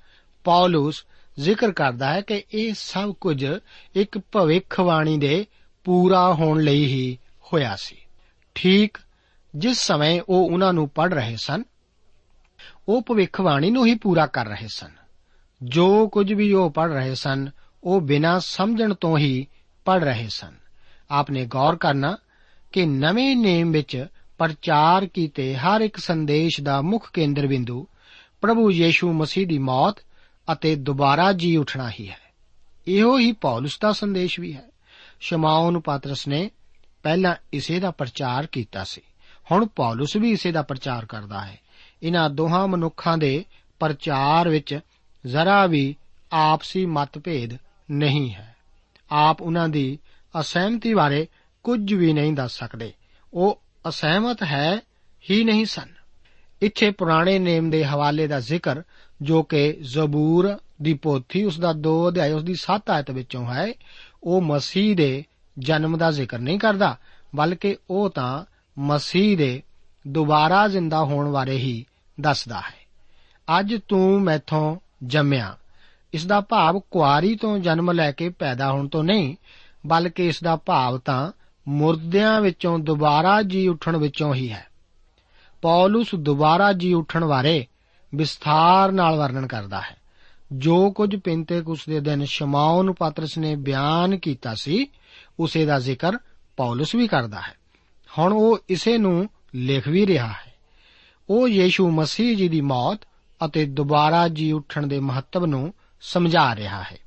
ਪੌਲਸ 0.45 1.05
ਜ਼ਿਕਰ 1.41 1.73
ਕਰਦਾ 1.73 2.13
ਹੈ 2.13 2.21
ਕਿ 2.21 2.45
ਇਹ 2.55 2.75
ਸਭ 2.77 3.13
ਕੁਝ 3.13 3.47
ਇੱਕ 3.95 4.19
ਭਵਿੱਖਬਾਣੀ 4.19 5.19
ਦੇ 5.19 5.47
ਪੂਰਾ 5.85 6.35
ਹੋਣ 6.35 6.61
ਲਈ 6.61 6.85
ਹੀ 6.85 7.19
ਹੋਇਆ 7.53 7.77
ਸੀ। 7.77 7.97
ਠੀਕ 8.55 8.99
ਜਿਸ 9.55 9.79
ਸਮੇਂ 9.79 10.21
ਉਹ 10.29 10.51
ਉਹਨਾਂ 10.51 10.73
ਨੂੰ 10.73 10.89
ਪੜ 10.89 11.15
ਰਹੇ 11.15 11.37
ਸਨ, 11.37 11.63
ਉਹ 12.89 13.03
ਭਵਿੱਖਬਾਣੀ 13.03 13.71
ਨੂੰ 13.71 13.87
ਹੀ 13.87 13.95
ਪੂਰਾ 13.95 14.27
ਕਰ 14.27 14.47
ਰਹੇ 14.47 14.69
ਸਨ। 14.69 14.91
ਜੋ 15.63 16.09
ਕੁਝ 16.09 16.33
ਵੀ 16.33 16.53
ਉਹ 16.53 16.71
ਪੜ 16.71 16.93
ਰਹੇ 16.93 17.15
ਸਨ, 17.15 17.51
ਉਹ 17.85 18.01
ਬਿਨਾਂ 18.01 18.41
ਸਮਝਣ 18.41 18.95
ਤੋਂ 18.95 19.19
ਹੀ 19.19 19.47
ਪੜ 19.85 20.05
ਰਹੇ 20.05 20.29
ਸਨ। 20.29 20.55
ਆਪਨੇ 21.11 21.47
ਗੌਰ 21.47 21.77
ਕਰਨਾ 21.77 22.17
ਕਿ 22.73 22.87
ਨਵੇਂ 22.87 23.37
ਨੇਮ 23.37 23.73
ਵਿੱਚ 23.73 24.07
ਪ੍ਰਚਾਰ 24.39 25.07
ਕੀਤੇ 25.07 25.55
ਹਰ 25.55 25.81
ਇੱਕ 25.81 25.97
ਸੰਦੇਸ਼ 25.97 26.61
ਦਾ 26.61 26.83
ਮੁੱਖ 26.83 27.11
ਕੇਂਦਰ 27.13 27.47
ਬਿੰਦੂ 27.47 27.87
ਪ੍ਰਭੂ 28.41 28.71
ਯੀਸ਼ੂ 28.71 29.13
ਮਸੀਹ 29.13 29.47
ਦੀ 29.47 29.59
ਮੌਤ 29.59 29.95
ਅਤੇ 30.53 30.77
ਦੁਬਾਰਾ 30.77 31.33
ਜੀ 31.33 31.57
ਉਠਣਾ 31.57 31.91
ਹੀ 32.01 32.11
ਹੈ। 32.11 32.21
ਇਹੋ 32.89 33.19
ਹੀ 33.19 33.33
ਪੌਲਸ 33.33 33.79
ਦਾ 33.79 33.93
ਸੰਦੇਸ਼ 33.93 34.41
ਵੀ 34.41 34.55
ਹੈ। 34.55 34.65
ਸ਼ਮਾਉਨ 35.21 35.81
ਪਾਤਰਸ 35.81 36.29
ਨੇ 36.29 36.51
ਪਹਿਲਾਂ 37.03 37.35
ਇਸੇ 37.53 37.81
ਦਾ 37.81 37.91
ਪ੍ਰਚਾਰ 37.91 38.47
ਕੀਤਾ 38.47 38.85
ਸੀ। 38.85 39.01
ਹੁਣ 39.51 39.67
ਪੌਲਸ 39.67 40.17
ਵੀ 40.17 40.31
ਇਸੇ 40.31 40.53
ਦਾ 40.53 40.63
ਪ੍ਰਚਾਰ 40.63 41.07
ਕਰਦਾ 41.07 41.41
ਹੈ। 41.41 41.59
ਇਹਨਾਂ 42.03 42.31
ਦੋਹਾਂ 42.31 42.69
ਮਨੁੱਖਾਂ 42.69 43.19
ਦੇ 43.19 43.45
ਪ੍ਰਚਾਰ 43.81 44.49
ਵਿੱਚ 44.49 44.81
ਜ਼ਰਾ 45.27 45.67
ਵੀ 45.67 45.97
ਆਪਸੀ 46.33 46.87
ਮਤਭੇਦ 46.87 47.59
ਨਹੀਂ 47.91 48.35
ਹੈ। 48.35 48.57
ਆਪ 49.11 49.43
ਉਹਨਾਂ 49.43 49.69
ਦੀ 49.69 49.99
ਅਸਹਿਮਤੀ 50.41 50.95
ਬਾਰੇ 50.95 51.27
ਕੁਝ 51.63 51.95
ਵੀ 51.95 52.13
ਨਹੀਂ 52.13 52.33
ਦੱਸ 52.33 52.59
ਸਕਦੇ। 52.59 52.93
ਉਹ 53.35 53.63
ਅਸਹਿਮਤ 53.89 54.43
ਹੈ 54.43 54.81
ਹੀ 55.31 55.45
ਨਹੀਂ 55.45 55.67
ਸਨ। 55.67 55.89
ਇੱਥੇ 56.63 56.91
ਪੁਰਾਣੇ 56.91 57.39
ਨੇਮ 57.39 57.71
ਦੇ 57.71 57.85
ਹਵਾਲੇ 57.85 58.27
ਦਾ 58.27 58.41
ਜ਼ਿਕਰ, 58.41 58.83
ਜੋ 59.23 59.43
ਕਿ 59.43 59.73
ਜ਼ਬੂਰ 59.81 60.59
ਦੀ 60.83 60.95
ਪੋਥੀ, 60.95 61.45
ਉਸ 61.45 61.61
ਦਾ 61.61 61.73
2 61.73 62.09
ਅਧਿਆਇ, 62.09 62.33
ਉਸ 62.33 62.43
ਦੀ 62.43 62.55
7 62.55 62.91
ਆਇਤ 62.91 63.11
ਵਿੱਚੋਂ 63.11 63.55
ਹੈ, 63.55 63.73
ਉਹ 64.23 64.43
ਮਸੀਹ 64.43 64.97
ਦੇ 64.97 65.25
ਜਨਮ 65.59 65.97
ਦਾ 65.97 66.11
ਜ਼ਿਕਰ 66.11 66.39
ਨਹੀਂ 66.39 66.59
ਕਰਦਾ, 66.59 66.97
ਬਲਕਿ 67.37 67.77
ਉਹ 67.91 68.11
ਤਾਂ 68.11 68.45
ਮਸੀਹ 68.79 69.39
ਦੇ 69.39 69.63
ਦੁਬਾਰਾ 70.09 70.69
ਜ਼ਿੰਦਾ 70.69 71.05
ਹੋਣ 71.05 71.33
ਬਾਰੇ 71.33 71.57
ਹੀ 71.57 71.87
ਦੱਸਦਾ 72.21 72.61
ਹੈ। 72.61 72.83
ਅੱਜ 73.61 73.75
ਤੂੰ 73.89 74.23
ਮੈਥੋਂ 74.23 74.77
ਜੰਮਿਆ। 75.05 75.57
ਇਸ 76.13 76.27
ਦਾ 76.27 76.41
ਭਾਵ 76.41 76.81
ਕੁਆਰੀ 76.91 77.37
ਤੋਂ 77.37 77.59
ਜਨਮ 77.59 77.93
ਲੈ 77.93 78.13
ਕੇ 78.13 78.29
ਪੈਦਾ 78.29 78.73
ਹੋਣ 78.73 78.89
ਤੋਂ 78.89 79.05
ਨਹੀਂ, 79.05 79.37
ਬਲਕਿ 79.87 80.27
ਇਸ 80.27 80.43
ਦਾ 80.43 80.57
ਭਾਵ 80.57 80.99
ਤਾਂ 80.99 81.33
ਮੁਰਦਿਆਂ 81.69 82.41
ਵਿੱਚੋਂ 82.41 82.79
ਦੁਬਾਰਾ 82.79 83.43
ਜੀ 83.43 83.69
ਉੱਠਣ 83.69 83.97
ਵਿੱਚੋਂ 83.97 84.35
ਹੀ 84.35 84.53
ਹੈ। 84.53 84.67
ਪੌਲਸ 85.63 86.15
ਦੁਬਾਰਾ 86.15 86.73
ਜੀ 86.73 86.93
ਉੱਠਣ 86.93 87.25
ਬਾਰੇ 87.25 87.67
ਵਿਸਥਾਰ 88.15 88.93
ਨਾਲ 88.93 89.17
ਵਰਣਨ 89.17 89.47
ਕਰਦਾ 89.47 89.81
ਹੈ। 89.81 89.97
ਜੋ 90.53 90.91
ਕੁਝ 90.91 91.17
ਪਿੰਤੇਕੁਸ 91.17 91.87
ਦੇ 91.87 92.01
ਦਿਨ 92.01 92.25
ਸ਼ਮਾਉਨ 92.25 92.93
ਪਾਤਰਸ 92.93 93.39
ਨੇ 93.39 93.57
ਬਿਆਨ 93.57 94.19
ਕੀਤਾ 94.19 94.55
ਸੀ, 94.55 94.87
ਉਸੇ 95.41 95.67
ਦਾ 95.67 95.79
ਜ਼ਿਕਰ 95.79 96.17
ਪੌਲਸ 96.57 96.95
ਵੀ 96.95 97.07
ਕਰਦਾ 97.07 97.41
ਹੈ। 97.41 97.62
ਹੁਣ 98.19 98.33
ਉਹ 98.33 98.59
ਇਸੇ 98.69 98.99
ਨੂੰ 98.99 99.29
ਲਿਖ 99.55 99.89
ਵੀ 99.89 100.07
ਰਿਹਾ 100.07 100.27
ਹੈ। 100.27 100.55
ਉਹ 101.31 101.49
ਯੀਸ਼ੂ 101.49 101.91
ਮਸੀਹ 101.91 102.37
ਜੀ 102.37 102.49
ਦੀ 102.49 102.61
ਮੌਤ 102.61 103.01
ਅਤੇ 103.45 103.65
ਦੁਬਾਰਾ 103.65 104.29
ਜੀ 104.29 104.53
ਉੱਠਣ 104.53 104.87
ਦੇ 104.87 105.01
ਮਹੱਤਵ 105.01 105.47
ਨੂੰ 105.47 105.75
ਸਮਝਾ 106.01 106.57
ਰਿਹਾ 106.57 106.83
ਹੈ। 106.83 106.99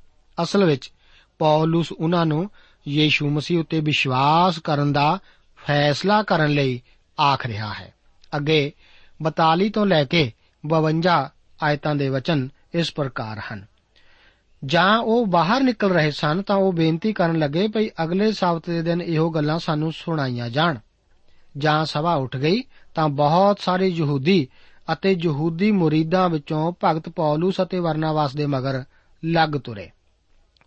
ਅਸਲ 0.42 0.64
ਵਿੱਚ 0.64 0.92
ਪੌਲਸ 1.38 1.92
ਉਹਨਾਂ 1.92 2.26
ਨੂੰ 2.26 2.50
ਯੀਸ਼ੂ 2.88 3.30
ਮਸੀਹ 3.30 3.58
ਉੱਤੇ 3.58 3.80
ਵਿਸ਼ਵਾਸ 3.80 4.58
ਕਰਨ 4.58 4.92
ਦਾ 4.92 5.18
ਫੈਸਲਾ 5.66 6.22
ਕਰਨ 6.22 6.50
ਲਈ 6.50 6.82
ਆਖ 7.20 7.46
ਰਿਹਾ 7.46 7.72
ਹੈ। 7.72 7.94
ਅੱਗੇ 8.36 8.72
42 9.22 9.68
ਤੋਂ 9.68 9.86
ਲੈ 9.86 10.04
ਕੇ 10.04 10.32
52 10.68 11.30
ਆਇਤਾਂ 11.62 11.94
ਦੇ 11.94 12.08
ਵਚਨ 12.08 12.48
ਇਸ 12.74 12.92
ਪ੍ਰਕਾਰ 12.92 13.40
ਹਨ। 13.52 13.66
ਜਾਂ 14.64 14.98
ਉਹ 14.98 15.26
ਬਾਹਰ 15.26 15.60
ਨਿਕਲ 15.60 15.90
ਰਹੇ 15.90 16.10
ਸਨ 16.10 16.42
ਤਾਂ 16.42 16.56
ਉਹ 16.56 16.72
ਬੇਨਤੀ 16.72 17.12
ਕਰਨ 17.12 17.38
ਲੱਗੇ 17.38 17.68
ਭਈ 17.68 17.88
ਅਗਲੇ 18.04 18.32
ਸਬਤ 18.32 18.70
ਦੇ 18.70 18.82
ਦਿਨ 18.82 19.02
ਇਹੋ 19.02 19.30
ਗੱਲਾਂ 19.30 19.58
ਸਾਨੂੰ 19.58 19.92
ਸੁਣਾਈਆਂ 19.92 20.50
ਜਾਣ। 20.50 20.78
ਜਾਂ 21.58 21.84
ਸਭਾ 21.84 22.14
ਉੱਠ 22.14 22.36
ਗਈ, 22.36 22.62
ਤਾਂ 22.94 23.08
ਬਹੁਤ 23.08 23.60
ਸਾਰੇ 23.60 23.86
ਯਹੂਦੀ 23.86 24.46
ਅਤੇ 24.92 25.16
ਯਹੂਦੀ 25.22 25.70
ਮੁਰੀਦਾਂ 25.72 26.28
ਵਿੱਚੋਂ 26.28 26.72
ਭਗਤ 26.84 27.08
ਪੌਲਸ 27.08 27.60
ਅਤੇ 27.62 27.78
ਵਰਨਾਵਾਸ 27.78 28.36
ਦੇ 28.36 28.46
ਮਗਰ 28.46 28.82
ਲੱਗ 29.24 29.56
ਤੁਰੇ। 29.64 29.90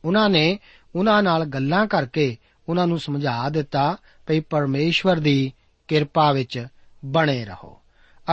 ਉਹਨਾਂ 0.06 0.30
ਨੇ 0.30 0.58
ਉਹਨਾਂ 0.95 1.21
ਨਾਲ 1.23 1.45
ਗੱਲਾਂ 1.45 1.86
ਕਰਕੇ 1.88 2.36
ਉਹਨਾਂ 2.69 2.88
ਨੂੰ 2.88 2.99
ਸਮਝਾ 2.99 3.49
ਦਿੱਤਾ 3.49 3.97
ਭਈ 4.28 4.39
ਪਰਮੇਸ਼ਵਰ 4.39 5.19
ਦੀ 5.19 5.52
ਕਿਰਪਾ 5.88 6.32
ਵਿੱਚ 6.32 6.65
ਬਣੇ 7.06 7.45
ਰਹੋ। 7.45 7.82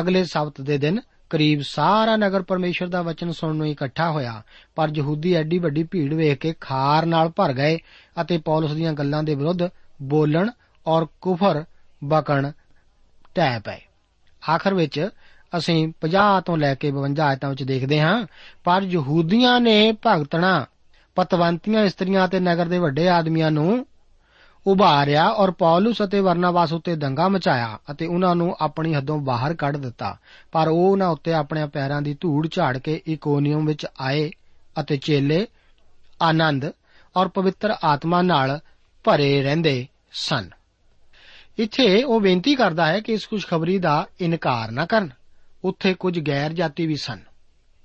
ਅਗਲੇ 0.01 0.25
ਸਬਤ 0.25 0.61
ਦੇ 0.61 0.79
ਦਿਨ 0.79 1.01
ਕਰੀਬ 1.31 1.61
ਸਾਰਾ 1.61 2.17
ਨਗਰ 2.17 2.43
ਪਰਮੇਸ਼ਰ 2.43 2.87
ਦਾ 2.87 3.03
ਵਚਨ 3.03 3.33
ਸੁਣਨ 3.33 3.57
ਨੂੰ 3.57 3.69
ਇਕੱਠਾ 3.69 4.11
ਹੋਇਆ, 4.11 4.43
ਪਰ 4.75 4.91
ਯਹੂਦੀ 4.95 5.33
ਐਡੀ 5.35 5.59
ਵੱਡੀ 5.59 5.83
ਭੀੜ 5.83 6.15
ਵੇਖ 6.15 6.39
ਕੇ 6.39 6.55
ਖਾਰ 6.61 7.07
ਨਾਲ 7.07 7.29
ਭਰ 7.29 7.53
ਗਏ 7.53 7.79
ਅਤੇ 8.21 8.39
ਪੌਲਸ 8.39 8.73
ਦੀਆਂ 8.73 8.93
ਗੱਲਾਂ 8.93 9.23
ਦੇ 9.23 9.35
ਵਿਰੁੱਧ 9.35 9.63
ਬੋਲਣ 10.03 10.51
ਔਰ 10.87 11.07
ਕੁਫਰ 11.21 11.65
ਬਕਣ 12.09 12.51
ਟੈ 13.35 13.59
ਪਏ। 13.59 13.81
ਆਖਰ 14.51 14.75
ਵਿੱਚ 14.75 15.09
ਅਸੀਂ 15.59 15.93
50 16.01 16.41
ਤੋਂ 16.41 16.57
ਲੈ 16.57 16.75
ਕੇ 16.75 16.91
52 16.91 17.21
ਆਇਤਾਂ 17.21 17.51
ਵਿੱਚ 17.51 17.63
ਦੇਖਦੇ 17.63 18.01
ਹਾਂ, 18.01 18.27
ਪਰ 18.65 18.83
ਯਹੂਦੀਆਂ 18.83 19.61
ਨੇ 19.61 19.93
ਭਗਤਣਾ, 20.07 20.67
ਪਤਵੰਤੀਆਂ, 21.15 21.85
ਇਸਤਰੀਆਂ 21.85 22.29
ਤੇ 22.29 22.41
ਨਗਰ 22.41 22.67
ਦੇ 22.67 22.79
ਵੱਡੇ 22.79 23.09
ਆਦਮੀਆਂ 23.09 23.51
ਨੂੰ 23.51 23.87
ਉਭਾਰਿਆ 24.67 25.29
ਔਰ 25.29 25.51
ਪੌਲਸ 25.51 26.03
ਅਤੇ 26.05 26.21
ਵਰਨਾਵਾਸ 26.21 26.73
ਉੱਤੇ 26.73 26.97
ਦੰਗਾ 26.97 27.29
ਮਚਾਇਆ 27.29 27.79
ਅਤੇ 27.91 28.07
ਉਹਨਾਂ 28.07 28.37
ਨੂੰ 28.37 28.57
ਆਪਣੀ 28.61 28.95
ਹੱਦੋਂ 28.95 29.19
ਬਾਹਰ 29.19 29.55
ਕੱਢ 29.55 29.77
ਦਿੱਤਾ। 29.77 30.17
ਪਰ 30.53 30.69
ਉਹ 30.69 30.91
ਉਹਨਾਂ 30.91 31.09
ਉੱਤੇ 31.09 31.33
ਆਪਣੇ 31.33 31.67
ਪੈਰਾਂ 31.67 32.03
ਦੀ 32.03 32.17
ਧੂੜ 32.21 32.49
ਝਾੜ 32.51 32.79
ਕੇ 32.79 33.01
ਇਕੋਨੀਅਮ 33.07 33.67
ਵਿੱਚ 33.67 33.87
ਆਏ 34.01 34.31
ਅਤੇ 34.81 34.97
ਚੇਲੇ 34.97 35.47
ਆਨੰਦ 36.23 36.71
ਔਰ 37.17 37.29
ਪਵਿੱਤਰ 37.29 37.75
ਆਤਮਾ 37.85 38.23
ਨਾਲ 38.23 38.61
ਭਰੇ 39.05 39.43
ਰਹਿੰਦੇ 39.43 39.87
ਸਨ। 40.13 40.51
ਇੱਥੇ 41.59 42.03
ਉਹ 42.03 42.21
ਬੇਨਤੀ 42.21 42.55
ਕਰਦਾ 42.55 42.87
ਹੈ 42.87 43.01
ਕਿ 43.01 43.13
ਇਸ 43.13 43.29
ਖੁਸ਼ਖਬਰੀ 43.29 43.79
ਦਾ 43.79 44.07
ਇਨਕਾਰ 44.21 44.71
ਨਾ 44.71 44.85
ਕਰਨ। 44.87 45.11
ਉੱਥੇ 45.65 45.95
ਕੁਝ 45.95 46.19
ਗੈਰ 46.21 46.53
ਜਾਤੀ 46.53 46.87
ਵੀ 46.87 46.97
ਸਨ, 46.97 47.21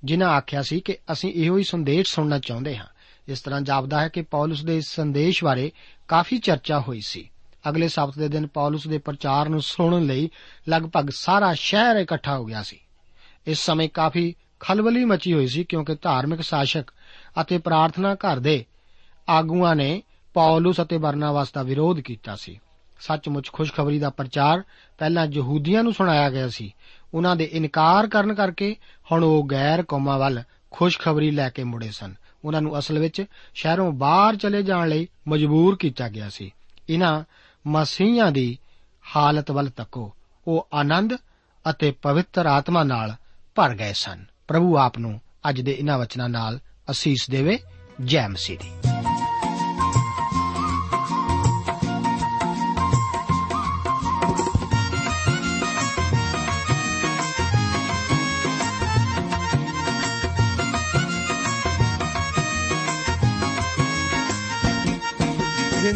ਜਿਨ੍ਹਾਂ 0.03 0.29
ਆਖਿਆ 0.29 0.62
ਸੀ 0.62 0.79
ਕਿ 0.79 0.97
ਅਸੀਂ 1.12 1.31
ਇਹੋ 1.34 1.57
ਹੀ 1.57 1.63
ਸੰਦੇਸ਼ 1.63 2.13
ਸੁਣਨਾ 2.13 2.39
ਚਾਹੁੰਦੇ 2.39 2.75
ਹਾਂ। 2.77 2.86
ਇਸ 3.27 3.41
ਤਰ੍ਹਾਂ 3.41 3.62
ਜਾਪਦਾ 3.62 4.01
ਹੈ 4.01 4.07
ਕਿ 4.07 4.21
ਪੌਲਸ 4.21 4.63
ਦੇ 4.63 4.77
ਇਸ 4.77 4.88
ਸੰਦੇਸ਼ 4.88 5.43
ਬਾਰੇ 5.43 5.71
ਕਾਫੀ 6.07 6.38
ਚਰਚਾ 6.38 6.79
ਹੋਈ 6.79 7.01
ਸੀ। 7.01 7.29
ਅਗਲੇ 7.69 7.88
ਸਬਤ 7.88 8.17
ਦੇ 8.19 8.27
ਦਿਨ 8.27 8.47
ਪੌਲਸ 8.47 8.88
ਦੇ 8.88 8.97
ਪ੍ਰਚਾਰ 8.97 9.49
ਨੂੰ 9.49 9.62
ਸੁਣਨ 9.62 10.05
ਲਈ 10.05 10.29
ਲਗਭਗ 10.69 11.10
ਸਾਰਾ 11.10 11.53
ਸ਼ਹਿਰ 11.53 11.95
ਇਕੱਠਾ 11.95 12.38
ਹੋ 12.38 12.45
ਗਿਆ 12.45 12.63
ਸੀ। 12.63 12.79
ਇਸ 13.47 13.57
ਸਮੇਂ 13.57 13.88
ਕਾਫੀ 13.89 14.34
ਖਲਬਲੀ 14.60 15.05
ਮਚੀ 15.05 15.34
ਹੋਈ 15.34 15.47
ਸੀ 15.47 15.63
ਕਿਉਂਕਿ 15.63 15.95
ਧਾਰਮਿਕ 15.95 16.41
ਸ਼ਾਸਕ 16.41 16.91
ਅਤੇ 17.41 17.57
ਪ੍ਰਾਰਥਨਾ 17.57 18.13
ਘਰ 18.15 18.39
ਦੇ 18.39 18.63
ਆਗੂਆਂ 19.29 19.75
ਨੇ 19.75 20.01
ਪੌਲਸ 20.34 20.81
ਅਤੇ 20.81 20.97
ਬਰਨਾਬਾਸ 20.97 21.51
ਦਾ 21.51 21.63
ਵਿਰੋਧ 21.63 21.99
ਕੀਤਾ 21.99 22.36
ਸੀ। 22.36 22.60
ਸੱਚਮੁੱਚ 23.01 23.49
ਖੁਸ਼ਖਬਰੀ 23.53 23.99
ਦਾ 23.99 24.09
ਪ੍ਰਚਾਰ 24.09 24.63
ਪਹਿਲਾਂ 24.97 25.27
ਯਹੂਦੀਆਂ 25.31 25.83
ਨੂੰ 25.83 25.93
ਸੁਣਾਇਆ 25.93 26.29
ਗਿਆ 26.29 26.49
ਸੀ। 26.49 26.75
ਉਹਨਾਂ 27.13 27.35
ਦੇ 27.35 27.43
ਇਨਕਾਰ 27.43 28.07
ਕਰਨ 28.07 28.33
ਕਰਕੇ 28.33 28.75
ਹੁਣ 29.11 29.23
ਉਹ 29.23 29.47
ਗੈਰ 29.51 29.83
ਕੌਮਾਂ 29.83 30.19
ਵੱਲ 30.19 30.43
ਖੁਸ਼ਖਬਰੀ 30.71 31.31
ਲੈ 31.31 31.49
ਕੇ 31.49 31.63
ਮੁੜੇ 31.63 31.91
ਸਨ। 31.91 32.15
ਉਹਨਾਂ 32.45 32.61
ਨੂੰ 32.61 32.79
ਅਸਲ 32.79 32.99
ਵਿੱਚ 32.99 33.25
ਸ਼ਹਿਰੋਂ 33.53 33.91
ਬਾਹਰ 33.91 34.35
ਚਲੇ 34.35 34.63
ਜਾਣ 34.63 34.89
ਲਈ 34.89 35.07
ਮਜਬੂਰ 35.27 35.75
ਕੀਤਾ 35.75 36.09
ਗਿਆ 36.09 36.29
ਸੀ। 36.29 36.51
ਇਹਨਾਂ 36.89 37.23
ਮਸੀਹਾਂ 37.67 38.31
ਦੀ 38.31 38.57
ਹਾਲਤ 39.15 39.51
ਵੱਲ 39.51 39.69
ਤੱਕੋ। 39.69 40.13
ਉਹ 40.47 40.67
ਆਨੰਦ 40.73 41.13
ਅਤੇ 41.69 41.91
ਪਵਿੱਤਰ 41.91 42.45
ਆਤਮਾ 42.45 42.83
ਨਾਲ 42.83 43.15
ਭਰ 43.55 43.75
ਗਏ 43.75 43.93
ਸਨ। 43.93 44.25
ਪ੍ਰਭੂ 44.47 44.77
ਆਪ 44.77 44.97
ਨੂੰ 44.97 45.21
ਅੱਜ 45.49 45.61
ਦੇ 45.61 45.71
ਇਹਨਾਂ 45.79 45.97
ਵਚਨਾਂ 45.97 46.29
ਨਾਲ 46.29 46.59
ਅਸੀਸ 46.91 47.29
ਦੇਵੇ 47.29 47.59
ਜੈ 48.05 48.27
ਮਸੀਹ 48.27 48.57
ਦੀ। 48.59 48.90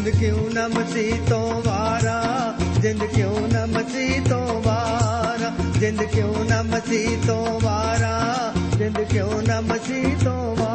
ਜਿੰਦ 0.06 0.20
ਕਿਉਂ 0.20 0.50
ਨਾ 0.54 0.68
ਮਸੀਹ 0.68 1.16
ਤੋਂ 1.30 1.62
ਵਾਰਾ? 1.66 2.54
ਜਿੰਦ 2.82 3.04
ਕਿਉਂ 3.04 3.48
ਨਾ 3.54 3.66
ਮਸੀਹ 3.66 4.22
ਤੋਂ 4.30 4.62
ਵਾਰਾ? 4.64 5.52
ਜਿੰਦ 5.80 6.04
ਕਿਉਂ 6.04 6.46
ਨਾ 6.46 6.62
ਮਸੀਹ 6.62 7.18
ਤੋਂ 7.28 7.60
ਵਾਰਾ? 7.64 8.36
ਜਿੰਦ 8.78 9.02
ਕਿਉਂ 9.02 9.42
ਨਾ 9.48 9.62
ਮਸੀਹ 9.62 10.24
ਤੋਂ 10.24 10.56
ਵਾਰਾ? 10.56 10.75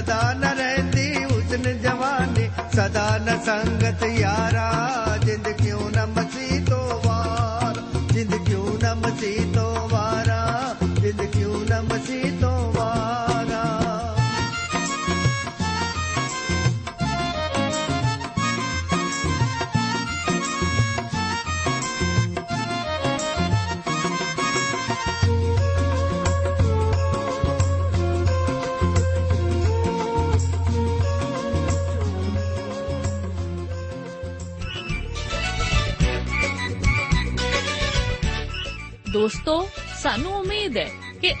सदा 0.00 0.22
न 0.40 0.54
रहती 0.60 1.06
हुस्न 1.22 1.78
जवानी 1.82 2.48
सदा 2.76 3.08
न 3.26 3.38
संगत 3.48 4.02
यारा 4.20 4.68
जिंद 5.24 5.54
क्यों 5.62 5.88
न 5.90 6.10
मसीह 6.18 6.58
तो 6.70 6.82
वार 7.06 7.82
जिंद 8.12 8.34
क्यों 8.48 8.66
न 8.82 9.00
मसीह 9.06 9.44